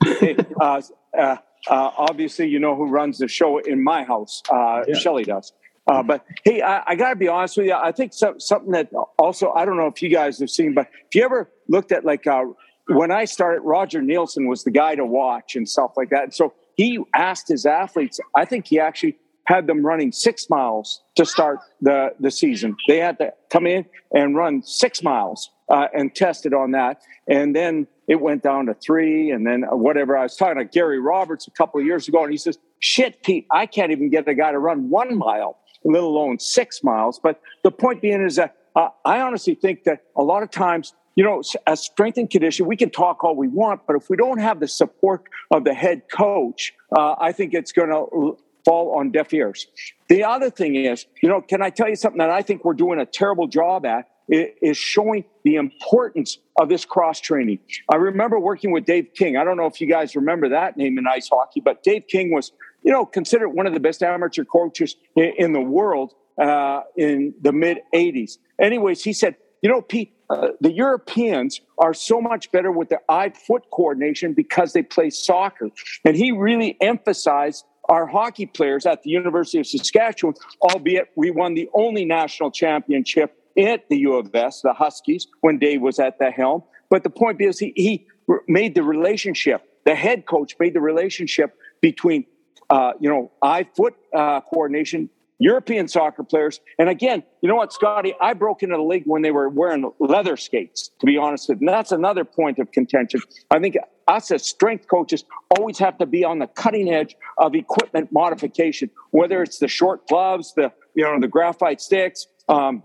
[0.04, 0.80] hey, uh,
[1.18, 1.36] uh,
[1.68, 4.42] obviously, you know who runs the show in my house.
[4.50, 4.94] Yeah.
[4.94, 5.52] Shelly does.
[5.86, 7.74] Uh, but hey, I, I got to be honest with you.
[7.74, 10.88] I think some, something that also I don't know if you guys have seen, but
[11.08, 12.44] if you ever looked at like uh,
[12.86, 16.24] when I started, Roger Neilson was the guy to watch and stuff like that.
[16.24, 18.20] And so he asked his athletes.
[18.34, 22.76] I think he actually had them running six miles to start the the season.
[22.86, 27.00] They had to come in and run six miles uh, and tested on that.
[27.28, 30.16] And then it went down to three, and then whatever.
[30.16, 33.22] I was talking to Gary Roberts a couple of years ago, and he says, "Shit,
[33.22, 37.20] Pete, I can't even get a guy to run one mile, let alone six miles."
[37.22, 40.94] But the point being is that uh, I honestly think that a lot of times
[41.16, 44.16] you know, as strength and condition, we can talk all we want, but if we
[44.16, 48.98] don't have the support of the head coach, uh, I think it's going to fall
[48.98, 49.66] on deaf ears.
[50.08, 52.74] The other thing is, you know, can I tell you something that I think we're
[52.74, 54.06] doing a terrible job at?
[54.28, 57.58] Is showing the importance of this cross training.
[57.92, 59.36] I remember working with Dave King.
[59.36, 62.32] I don't know if you guys remember that name in ice hockey, but Dave King
[62.32, 62.52] was,
[62.82, 67.52] you know, considered one of the best amateur coaches in the world uh, in the
[67.52, 68.38] mid 80s.
[68.60, 73.02] Anyways, he said, you know, Pete, uh, the Europeans are so much better with their
[73.08, 75.68] eye foot coordination because they play soccer.
[76.04, 81.54] And he really emphasized our hockey players at the University of Saskatchewan, albeit we won
[81.54, 86.18] the only national championship at the U of S, the Huskies, when Dave was at
[86.18, 86.62] the helm.
[86.88, 88.06] But the point is, he, he
[88.46, 92.26] made the relationship, the head coach made the relationship between,
[92.70, 95.10] uh, you know, eye foot uh, coordination
[95.40, 96.60] European soccer players.
[96.78, 98.14] And again, you know what, Scotty?
[98.20, 101.62] I broke into the league when they were wearing leather skates, to be honest with
[101.62, 101.66] you.
[101.66, 103.22] And that's another point of contention.
[103.50, 105.24] I think us as strength coaches
[105.56, 110.06] always have to be on the cutting edge of equipment modification, whether it's the short
[110.08, 112.82] gloves, the you know the graphite sticks, um,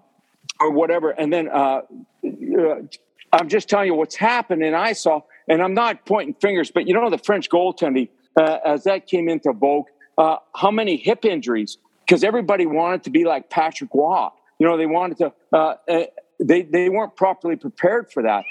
[0.62, 1.10] or whatever.
[1.10, 1.82] And then uh,
[2.24, 2.76] uh,
[3.34, 4.64] I'm just telling you what's happened.
[4.64, 8.08] And I saw, and I'm not pointing fingers, but you know the French goaltending
[8.38, 9.86] uh, as that came into vogue.
[10.18, 14.28] Uh, how many hip injuries because everybody wanted to be like Patrick Roy.
[14.60, 15.34] You know, they wanted to.
[15.52, 16.06] Uh, uh,
[16.40, 18.44] they they weren't properly prepared for that.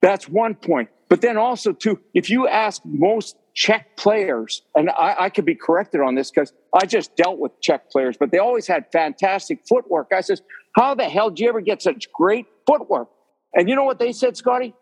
[0.00, 0.90] That's one point.
[1.08, 5.54] But then also too, if you ask most Czech players, and I, I could be
[5.54, 9.60] corrected on this because I just dealt with Czech players, but they always had fantastic
[9.68, 10.08] footwork.
[10.14, 10.42] I says,
[10.74, 13.08] how the hell did you ever get such great footwork?
[13.54, 14.74] And you know what they said, Scotty?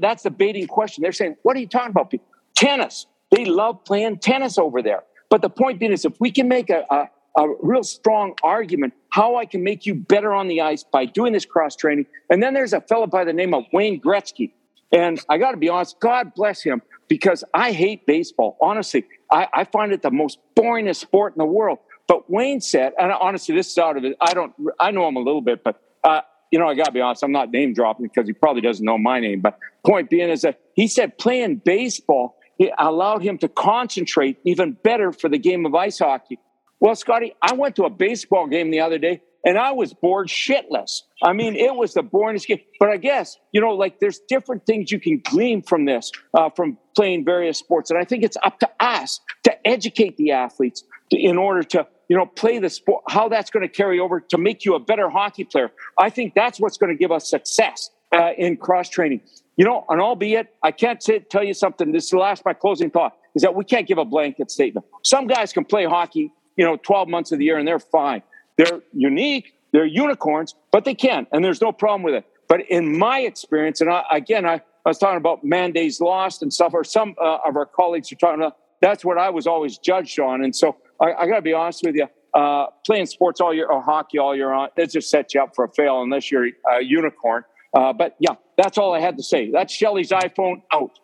[0.00, 1.02] that's the baiting question.
[1.02, 2.10] They're saying, what are you talking about?
[2.10, 2.26] People?
[2.56, 3.06] Tennis.
[3.30, 5.04] They love playing tennis over there.
[5.30, 7.08] But the point being is, if we can make a, a
[7.38, 11.32] a real strong argument how I can make you better on the ice by doing
[11.32, 12.06] this cross training.
[12.28, 14.52] And then there's a fellow by the name of Wayne Gretzky.
[14.92, 18.56] And I got to be honest, God bless him, because I hate baseball.
[18.60, 21.78] Honestly, I, I find it the most boringest sport in the world.
[22.06, 24.16] But Wayne said, and honestly, this is out of it.
[24.20, 26.92] I don't, I know him a little bit, but uh, you know, I got to
[26.92, 29.42] be honest, I'm not name dropping because he probably doesn't know my name.
[29.42, 34.72] But point being is that he said playing baseball it allowed him to concentrate even
[34.72, 36.38] better for the game of ice hockey.
[36.80, 40.28] Well, Scotty, I went to a baseball game the other day and I was bored
[40.28, 41.02] shitless.
[41.22, 42.60] I mean, it was the boringest game.
[42.78, 46.50] But I guess, you know, like there's different things you can glean from this, uh,
[46.50, 47.90] from playing various sports.
[47.90, 51.86] And I think it's up to us to educate the athletes to, in order to,
[52.08, 54.80] you know, play the sport, how that's going to carry over to make you a
[54.80, 55.70] better hockey player.
[55.98, 59.20] I think that's what's going to give us success uh, in cross training.
[59.58, 61.92] You know, and albeit, I can't say, tell you something.
[61.92, 64.86] This is the last, my closing thought is that we can't give a blanket statement.
[65.02, 68.20] Some guys can play hockey you know 12 months of the year and they're fine
[68.58, 72.98] they're unique they're unicorns but they can and there's no problem with it but in
[72.98, 76.74] my experience and I, again I, I was talking about man days lost and stuff
[76.74, 80.20] or some uh, of our colleagues are talking about that's what i was always judged
[80.20, 83.54] on and so i, I got to be honest with you uh, playing sports all
[83.54, 86.30] year or hockey all year on it just sets you up for a fail unless
[86.30, 87.44] you're a unicorn
[87.74, 90.98] uh, but yeah that's all i had to say that's shelly's iphone out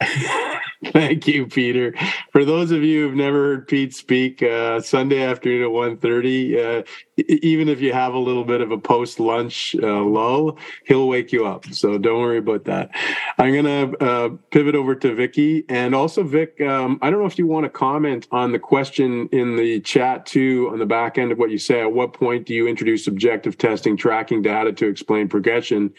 [0.92, 1.94] Thank you, Peter.
[2.32, 6.82] For those of you who've never heard Pete speak, uh, Sunday afternoon at 1.30, uh,
[7.16, 11.46] even if you have a little bit of a post-lunch uh, lull, he'll wake you
[11.46, 11.64] up.
[11.66, 12.90] So don't worry about that.
[13.38, 15.64] I'm going to uh, pivot over to Vicky.
[15.68, 19.28] And also, Vic, um, I don't know if you want to comment on the question
[19.30, 21.80] in the chat, too, on the back end of what you say.
[21.80, 25.92] At what point do you introduce objective testing, tracking data to explain progression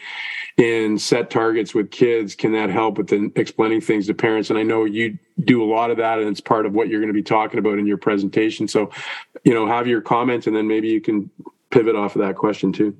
[0.58, 2.34] in set targets with kids?
[2.34, 4.50] Can that help with explaining things to parents?
[4.50, 7.00] And I know you do a lot of that, and it's part of what you're
[7.00, 8.68] going to be talking about in your presentation.
[8.68, 8.90] So,
[9.44, 11.30] you know, have your comments, and then maybe you can
[11.70, 12.96] pivot off of that question too.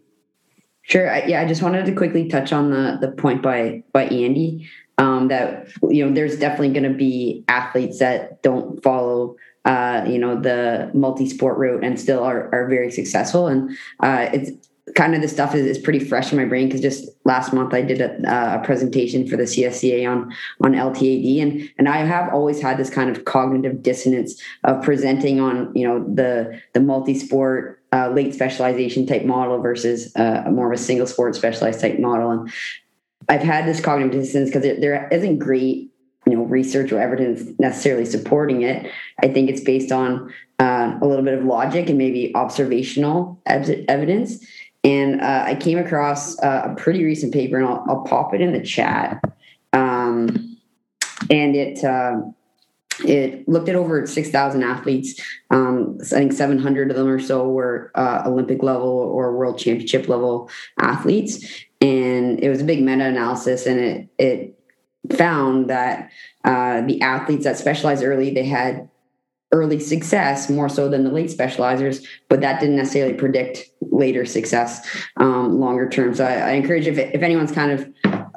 [0.82, 1.06] Sure.
[1.26, 4.68] Yeah, I just wanted to quickly touch on the the point by by Andy
[4.98, 10.18] um, that you know there's definitely going to be athletes that don't follow uh, you
[10.18, 13.70] know the multi-sport route and still are are very successful and
[14.00, 14.50] uh, it's
[14.94, 17.74] kind of this stuff is, is pretty fresh in my brain because just last month
[17.74, 20.32] I did a, uh, a, presentation for the CSCA on
[20.62, 25.40] on LTAD and and I have always had this kind of cognitive dissonance of presenting
[25.40, 30.72] on you know the the multi sport uh, late specialization type model versus uh, more
[30.72, 32.30] of a single sport specialized type model.
[32.30, 32.52] And
[33.28, 35.90] I've had this cognitive dissonance because there isn't great
[36.26, 38.90] you know research or evidence necessarily supporting it.
[39.22, 43.84] I think it's based on uh, a little bit of logic and maybe observational ev-
[43.88, 44.44] evidence
[44.86, 48.40] and uh, I came across uh, a pretty recent paper, and I'll, I'll pop it
[48.40, 49.20] in the chat.
[49.72, 50.58] Um,
[51.28, 52.20] and it uh,
[53.04, 55.20] it looked at over 6,000 athletes.
[55.50, 60.08] Um, I think 700 of them or so were uh, Olympic level or world championship
[60.08, 60.48] level
[60.80, 61.44] athletes.
[61.80, 66.10] And it was a big meta analysis, and it, it found that
[66.44, 68.88] uh, the athletes that specialized early, they had
[69.52, 74.86] early success more so than the late specializers, but that didn't necessarily predict later success
[75.18, 76.14] um, longer term.
[76.14, 77.88] So I, I encourage if, if anyone's kind of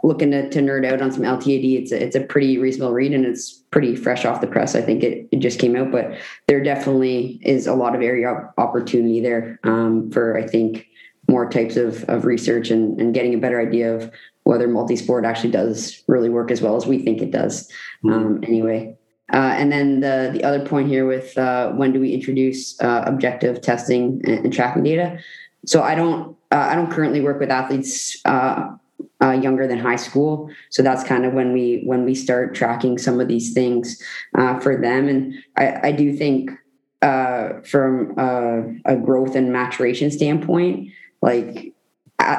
[0.04, 3.14] looking to, to nerd out on some LTAD, it's a, it's a pretty reasonable read
[3.14, 4.76] and it's pretty fresh off the press.
[4.76, 8.52] I think it, it just came out, but there definitely is a lot of area
[8.58, 10.88] opportunity there um, for, I think,
[11.28, 14.12] more types of, of research and, and getting a better idea of
[14.44, 17.70] whether multi-sport actually does really work as well as we think it does
[18.04, 18.14] mm-hmm.
[18.14, 18.98] um, anyway.
[19.32, 23.04] Uh, and then the the other point here with uh, when do we introduce uh,
[23.06, 25.20] objective testing and, and, tracking data?
[25.66, 28.76] So I don't uh, I don't currently work with athletes uh,
[29.22, 30.50] uh, younger than high school.
[30.70, 34.02] So that's kind of when we when we start tracking some of these things
[34.62, 35.08] for them.
[35.08, 36.52] And I, I do think
[37.02, 38.14] from
[38.86, 41.74] a growth and maturation standpoint, like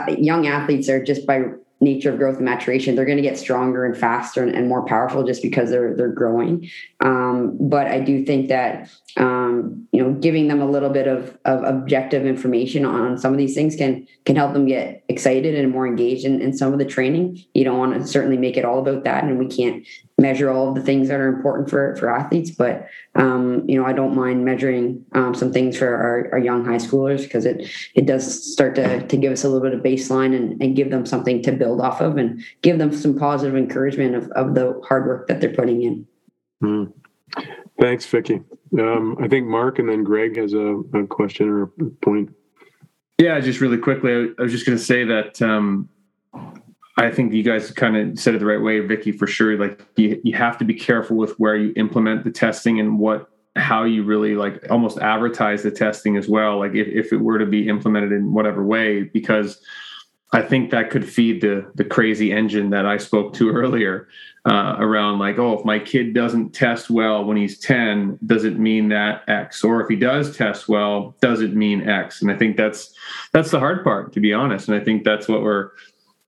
[0.09, 1.45] young athletes are just by
[1.81, 4.85] nature of growth and maturation, they're going to get stronger and faster and, and, more
[4.85, 6.71] powerful just because they're they're growing.
[7.01, 11.39] Um, but I do think that um, you know giving them a little bit of,
[11.45, 15.73] of objective information on some of these things can can help them get excited and
[15.73, 17.43] more engaged in, in some of the training.
[17.55, 19.87] You don't want to certainly make it all about that, and we can't
[20.21, 23.87] measure all of the things that are important for for athletes but um, you know
[23.87, 27.69] i don't mind measuring um, some things for our, our, young high schoolers because it
[27.95, 30.91] it does start to, to give us a little bit of baseline and, and give
[30.91, 34.81] them something to build off of and give them some positive encouragement of, of the
[34.87, 36.07] hard work that they're putting in.
[36.63, 36.93] Mm.
[37.81, 38.43] thanks vicky
[38.79, 41.69] um, i think mark and then greg has a, a question or a
[42.03, 42.31] point.
[43.19, 45.89] Yeah just really quickly i, I was just going to say that um,
[47.01, 49.57] I think you guys kind of said it the right way, Vicky, for sure.
[49.57, 53.31] Like you, you have to be careful with where you implement the testing and what
[53.57, 56.59] how you really like almost advertise the testing as well.
[56.59, 59.61] Like if, if it were to be implemented in whatever way, because
[60.33, 64.07] I think that could feed the the crazy engine that I spoke to earlier
[64.45, 68.59] uh, around like, oh, if my kid doesn't test well when he's 10, does it
[68.59, 69.63] mean that X?
[69.65, 72.23] Or if he does test well, does it mean X?
[72.23, 72.95] And I think that's
[73.33, 74.69] that's the hard part, to be honest.
[74.69, 75.71] And I think that's what we're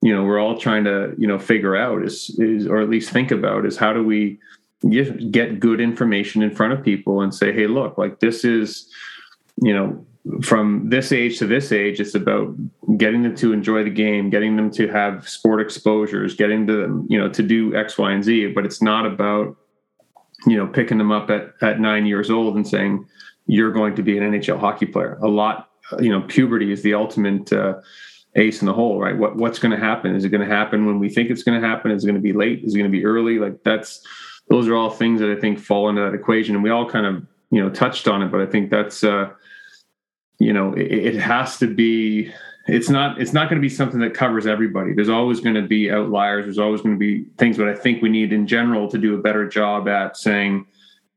[0.03, 3.11] you know we're all trying to you know figure out is is or at least
[3.11, 4.39] think about is how do we
[5.31, 8.91] get good information in front of people and say hey look like this is
[9.63, 10.05] you know
[10.43, 12.55] from this age to this age it's about
[12.97, 17.19] getting them to enjoy the game getting them to have sport exposures getting them you
[17.19, 18.49] know to do x y and z.
[18.49, 19.57] But it's not about
[20.47, 23.07] you know picking them up at at 9 years old and saying
[23.47, 25.19] you're going to be an NHL hockey player.
[25.23, 27.81] A lot you know puberty is the ultimate uh,
[28.37, 29.17] ace in the hole, right?
[29.17, 30.15] What what's going to happen?
[30.15, 31.91] Is it going to happen when we think it's going to happen?
[31.91, 32.65] Is it going to be late?
[32.65, 33.39] Is it going to be early?
[33.39, 34.07] Like that's
[34.49, 37.07] those are all things that I think fall into that equation, and we all kind
[37.07, 39.31] of you know touched on it, but I think that's uh,
[40.39, 42.33] you know it, it has to be.
[42.69, 43.21] It's not.
[43.21, 44.95] It's not going to be something that covers everybody.
[44.95, 46.45] There's always going to be outliers.
[46.45, 49.15] There's always going to be things, but I think we need in general to do
[49.17, 50.67] a better job at saying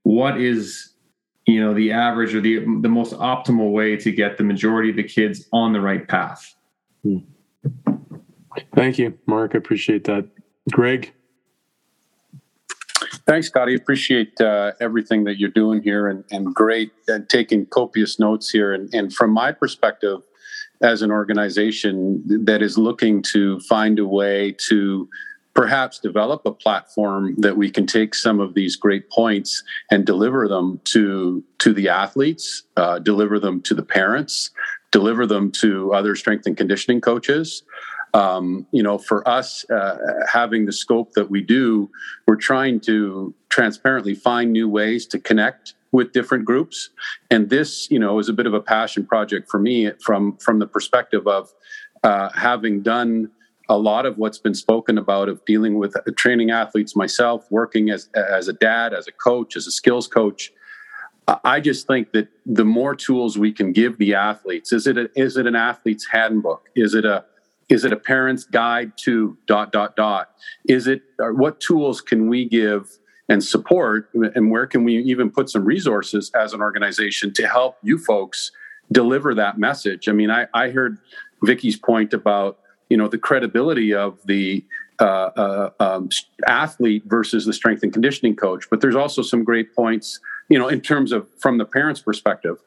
[0.04, 0.96] what is
[1.46, 4.96] you know the average or the the most optimal way to get the majority of
[4.96, 6.56] the kids on the right path.
[8.74, 9.52] Thank you, Mark.
[9.56, 10.28] I appreciate that.
[10.72, 11.14] Greg?
[13.28, 13.76] Thanks, Scotty.
[13.76, 18.50] Appreciate uh, everything that you're doing here and, and great and uh, taking copious notes
[18.50, 18.74] here.
[18.74, 20.22] And, and from my perspective,
[20.82, 25.10] as an organization that is looking to find a way to
[25.56, 30.48] perhaps develop a platform that we can take some of these great points and deliver
[30.48, 34.52] them to to the athletes, uh, deliver them to the parents,
[34.96, 37.64] deliver them to other strength and conditioning coaches.
[38.14, 39.98] Um, you know, for us, uh,
[40.32, 41.90] having the scope that we do,
[42.26, 46.92] we're trying to transparently find new ways to connect with different groups.
[47.30, 50.60] And this, you know, is a bit of a passion project for me from from
[50.60, 51.54] the perspective of
[52.04, 53.30] uh, having done
[53.68, 58.08] a lot of what's been spoken about of dealing with training athletes myself, working as
[58.16, 60.54] as a dad, as a coach, as a skills coach.
[61.28, 65.10] I just think that the more tools we can give the athletes, is it a,
[65.16, 66.70] is it an athlete's handbook?
[66.76, 67.26] Is it a
[67.68, 70.30] is it a parent's guide to dot dot dot?
[70.68, 72.98] Is it what tools can we give
[73.28, 77.78] and support, and where can we even put some resources as an organization to help
[77.82, 78.52] you folks
[78.92, 80.08] deliver that message?
[80.08, 81.00] I mean, I, I heard
[81.42, 84.64] Vicky's point about you know the credibility of the
[85.00, 86.10] uh, uh, um,
[86.48, 90.20] athlete versus the strength and conditioning coach, but there's also some great points
[90.50, 92.58] you know in terms of from the parents perspective.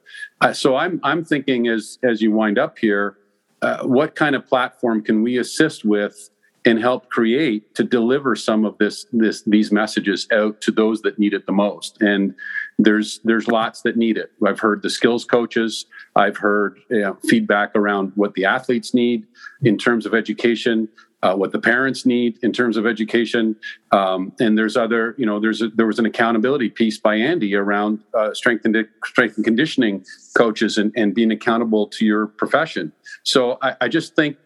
[0.41, 3.17] Uh, so i'm i'm thinking as as you wind up here
[3.63, 6.31] uh, what kind of platform can we assist with
[6.65, 11.19] and help create to deliver some of this this these messages out to those that
[11.19, 12.01] need it the most?
[12.01, 12.35] And
[12.79, 14.31] there's there's lots that need it.
[14.47, 15.87] I've heard the skills coaches.
[16.15, 19.27] I've heard you know, feedback around what the athletes need
[19.63, 20.89] in terms of education
[21.23, 23.57] uh, what the parents need in terms of education
[23.93, 27.55] um, and there's other you know there's a, there was an accountability piece by andy
[27.55, 30.05] around uh, strength and strength and conditioning
[30.37, 32.93] coaches and, and being accountable to your profession
[33.25, 34.37] so I, I just think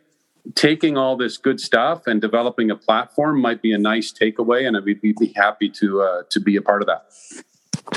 [0.55, 4.77] taking all this good stuff and developing a platform might be a nice takeaway, and
[4.77, 7.13] I'd be, be happy to uh, to be a part of that.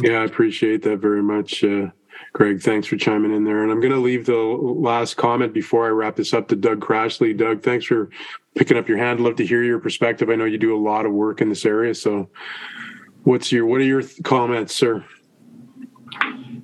[0.01, 1.87] Yeah, I appreciate that very much, uh,
[2.35, 2.61] Greg.
[2.61, 3.63] Thanks for chiming in there.
[3.63, 6.81] And I'm going to leave the last comment before I wrap this up to Doug
[6.81, 7.35] Crashley.
[7.35, 8.09] Doug, thanks for
[8.55, 9.21] picking up your hand.
[9.21, 10.29] Love to hear your perspective.
[10.29, 12.29] I know you do a lot of work in this area, so
[13.23, 15.05] what's your what are your comments, sir?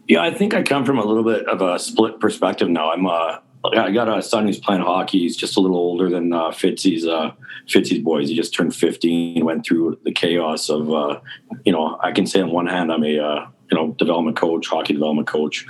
[0.09, 2.91] Yeah, I think I come from a little bit of a split perspective now.
[2.91, 5.19] I'm uh, I got a son who's playing hockey.
[5.19, 7.31] He's just a little older than uh, Fitzy's uh,
[7.65, 8.27] Fitzy's boys.
[8.27, 9.45] He just turned 15.
[9.45, 11.21] Went through the chaos of, uh,
[11.63, 14.67] you know, I can say on one hand I'm a uh, you know development coach,
[14.67, 15.65] hockey development coach,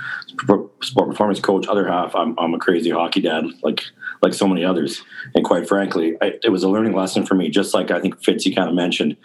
[0.82, 1.66] sport performance coach.
[1.68, 3.84] Other half I'm I'm a crazy hockey dad, like
[4.22, 5.02] like so many others.
[5.34, 7.48] And quite frankly, I, it was a learning lesson for me.
[7.48, 9.16] Just like I think Fitzy kind of mentioned,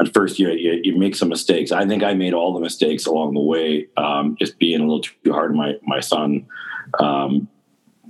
[0.00, 1.72] at first you, you, you make some mistakes.
[1.72, 5.02] I think I made all the mistakes along the way, um, just being a little
[5.02, 6.46] too hard on my my son.
[6.98, 7.48] Um,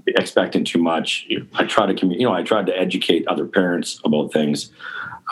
[0.06, 1.28] expecting too much.
[1.54, 4.70] I try to you know I tried to educate other parents about things.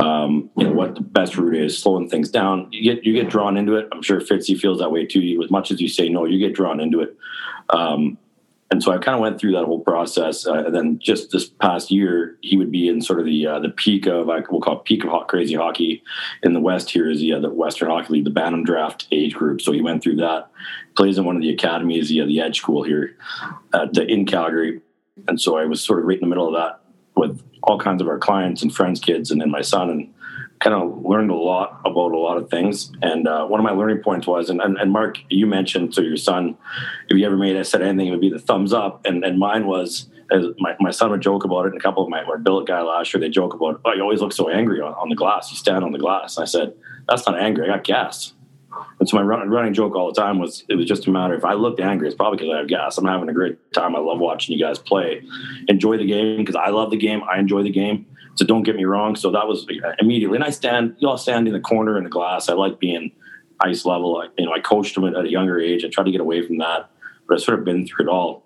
[0.01, 2.69] Um, you know what the best route is, slowing things down.
[2.71, 3.89] You get you get drawn into it.
[3.91, 5.41] I'm sure Fitzy feels that way too.
[5.43, 7.17] As much as you say no, you get drawn into it.
[7.71, 8.17] Um,
[8.71, 10.47] and so I kind of went through that whole process.
[10.47, 13.59] Uh, and then just this past year, he would be in sort of the uh,
[13.61, 16.03] the peak of like we'll call it peak of hot, crazy hockey
[16.43, 16.91] in the West.
[16.91, 19.63] Here is the, uh, the Western Hockey League, the Bantam Draft age group.
[19.63, 20.51] So he went through that.
[20.97, 23.17] Plays in one of the academies, the, the Edge School here
[23.73, 24.83] at, in Calgary.
[25.27, 26.81] And so I was sort of right in the middle of that
[27.17, 29.91] with all kinds of our clients and friends' kids, and then my son.
[29.91, 30.15] And
[30.61, 32.91] kind of learned a lot about a lot of things.
[33.03, 36.17] And uh, one of my learning points was, and, and, Mark, you mentioned to your
[36.17, 36.57] son,
[37.09, 39.05] if you ever made I said anything, it would be the thumbs up.
[39.07, 40.09] And, and mine was,
[40.59, 41.73] my, my son would joke about it.
[41.73, 44.03] And a couple of my, my billet guy last year, they joke about, oh, you
[44.03, 45.51] always look so angry on, on the glass.
[45.51, 46.37] You stand on the glass.
[46.37, 46.75] And I said,
[47.09, 47.69] that's not angry.
[47.69, 48.33] I got gas.
[49.01, 51.35] And so my run, running joke all the time was it was just a matter
[51.35, 52.99] if I looked angry, it's probably because I have gas.
[52.99, 53.97] I'm having a great time.
[53.97, 55.23] I love watching you guys play.
[55.69, 57.23] Enjoy the game because I love the game.
[57.31, 58.07] I enjoy the game.
[58.35, 59.17] So don't get me wrong.
[59.17, 62.05] So that was uh, immediately, and I stand, you all stand in the corner in
[62.05, 62.49] the glass.
[62.49, 63.11] I like being
[63.61, 64.19] ice level.
[64.19, 65.85] I, you know, I coached them at a younger age.
[65.85, 66.91] I tried to get away from that,
[67.27, 68.45] but I've sort of been through it all.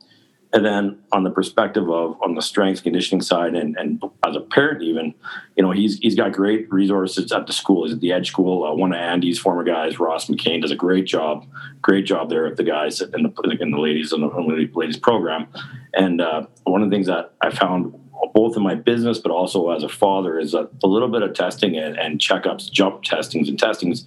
[0.55, 4.41] And then on the perspective of on the strength conditioning side, and, and as a
[4.41, 5.15] parent, even,
[5.57, 7.85] you know, he's he's got great resources at the school.
[7.85, 8.65] He's at the Edge School.
[8.65, 11.47] Uh, one of Andy's former guys, Ross McCain, does a great job,
[11.81, 15.49] great job there with the guys and the and the ladies and the ladies program.
[15.95, 17.99] And uh, one of the things that I found
[18.35, 21.35] both in my business but also as a father is a, a little bit of
[21.35, 24.07] testing and, and, checkups jump testings and testings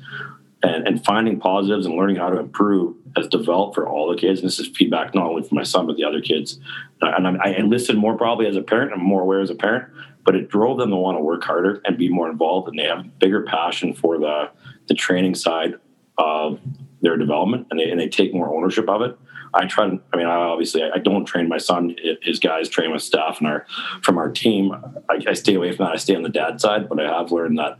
[0.65, 4.39] and, and, finding positives and learning how to improve has developed for all the kids
[4.39, 6.59] and this is feedback not only for my son but the other kids
[7.01, 9.55] uh, and I, I enlisted more probably as a parent i'm more aware as a
[9.55, 9.91] parent
[10.23, 12.85] but it drove them to want to work harder and be more involved and they
[12.85, 14.49] have bigger passion for the
[14.87, 15.75] the training side
[16.17, 16.59] of
[17.01, 19.17] their development and they, and they take more ownership of it
[19.55, 21.95] I try to, I mean, I obviously I don't train my son.
[22.21, 23.65] His guys train with staff and our,
[24.01, 24.73] from our team.
[25.09, 25.93] I, I stay away from that.
[25.93, 27.79] I stay on the dad side, but I have learned that,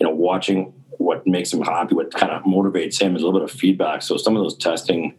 [0.00, 3.40] you know, watching what makes him happy, what kind of motivates him is a little
[3.40, 4.02] bit of feedback.
[4.02, 5.14] So some of those testing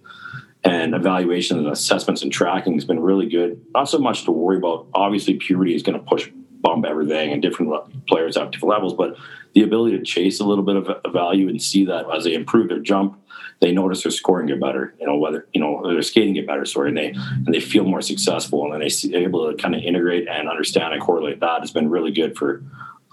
[0.63, 3.61] and evaluations and assessments and tracking has been really good.
[3.73, 4.87] Not so much to worry about.
[4.93, 6.29] Obviously, puberty is going to push
[6.61, 7.71] bump everything, and different
[8.07, 8.93] players have different levels.
[8.93, 9.17] But
[9.53, 12.69] the ability to chase a little bit of value and see that as they improve
[12.69, 13.19] their jump,
[13.59, 14.95] they notice their scoring get better.
[14.99, 17.83] You know, whether you know their skating get better, sorry, and they and they feel
[17.83, 21.41] more successful, and then they see, able to kind of integrate and understand and correlate
[21.41, 22.63] that has been really good for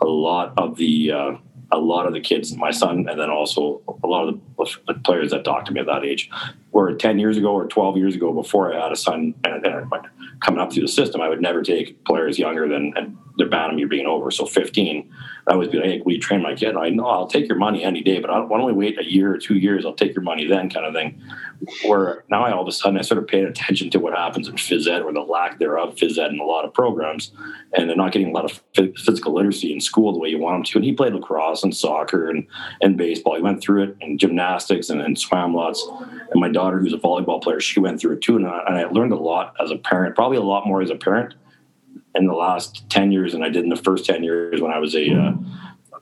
[0.00, 1.32] a lot of the uh,
[1.72, 4.40] a lot of the kids, my son, and then also a lot of
[4.86, 6.30] the players that talked to me at that age.
[6.72, 9.90] were 10 years ago or 12 years ago, before I had a son and, and
[10.40, 14.06] coming up through the system, I would never take players younger than and year being
[14.06, 14.30] over.
[14.30, 15.10] So 15,
[15.46, 16.76] I always be like, hey, you train my kid?
[16.76, 19.04] I know I'll take your money any day, but I why don't we wait a
[19.04, 19.84] year or two years?
[19.84, 21.20] I'll take your money then, kind of thing.
[21.86, 24.48] Where now I all of a sudden I sort of pay attention to what happens
[24.48, 27.32] in phys ed or the lack thereof phys ed in a lot of programs,
[27.74, 30.56] and they're not getting a lot of physical literacy in school the way you want
[30.56, 30.78] them to.
[30.78, 32.46] And he played lacrosse and soccer and,
[32.80, 33.36] and baseball.
[33.36, 35.86] He went through it and gymnastics and, and swam lots.
[36.30, 38.36] And my daughter, who's a volleyball player, she went through it too.
[38.36, 40.90] And I, and I learned a lot as a parent, probably a lot more as
[40.90, 41.34] a parent
[42.14, 44.78] in the last 10 years than I did in the first 10 years when I
[44.78, 45.32] was a uh,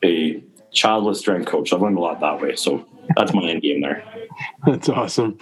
[0.04, 1.72] a childless strength coach.
[1.72, 2.56] I've learned a lot that way.
[2.56, 2.86] So
[3.16, 4.04] that's my end game there.
[4.66, 5.38] That's awesome.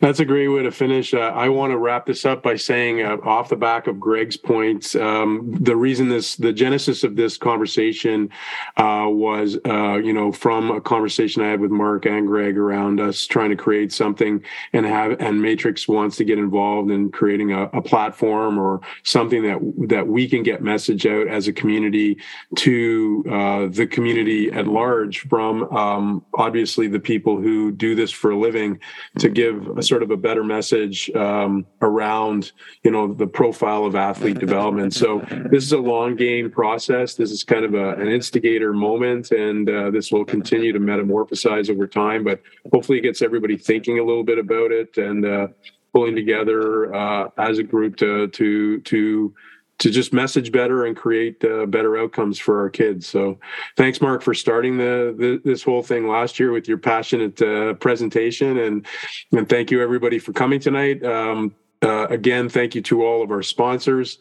[0.00, 1.14] That's a great way to finish.
[1.14, 4.36] Uh, I want to wrap this up by saying, uh, off the back of Greg's
[4.36, 8.30] points, um, the reason this, the genesis of this conversation
[8.76, 13.00] uh, was, uh, you know, from a conversation I had with Mark and Greg around
[13.00, 14.42] us trying to create something
[14.72, 19.42] and have, and Matrix wants to get involved in creating a, a platform or something
[19.42, 22.16] that that we can get message out as a community
[22.56, 28.30] to uh, the community at large from um, obviously the people who do this for
[28.30, 28.78] a living
[29.18, 32.52] to give a sort of a better message um, around
[32.84, 34.94] you know the profile of athlete development.
[34.94, 35.18] So
[35.50, 37.14] this is a long game process.
[37.14, 41.68] This is kind of a, an instigator moment and uh, this will continue to metamorphosize
[41.68, 42.40] over time but
[42.72, 45.48] hopefully it gets everybody thinking a little bit about it and uh,
[45.92, 49.34] pulling together uh, as a group to to to
[49.80, 53.06] to just message better and create uh, better outcomes for our kids.
[53.06, 53.38] So,
[53.76, 57.74] thanks, Mark, for starting the, the this whole thing last year with your passionate uh,
[57.74, 58.86] presentation, and
[59.32, 61.04] and thank you everybody for coming tonight.
[61.04, 64.18] Um, uh, again, thank you to all of our sponsors.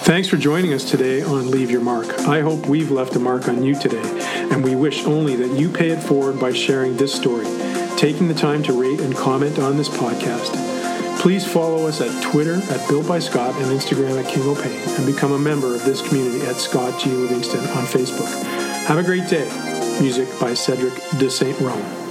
[0.00, 2.08] Thanks for joining us today on Leave Your Mark.
[2.20, 4.02] I hope we've left a mark on you today,
[4.50, 7.46] and we wish only that you pay it forward by sharing this story,
[7.98, 10.71] taking the time to rate and comment on this podcast.
[11.22, 15.06] Please follow us at Twitter at Built by Scott and Instagram at King O'Pain and
[15.06, 17.10] become a member of this community at Scott G.
[17.10, 18.26] Livingston on Facebook.
[18.86, 19.48] Have a great day.
[20.00, 21.56] Music by Cedric de St.
[21.60, 22.01] Rome.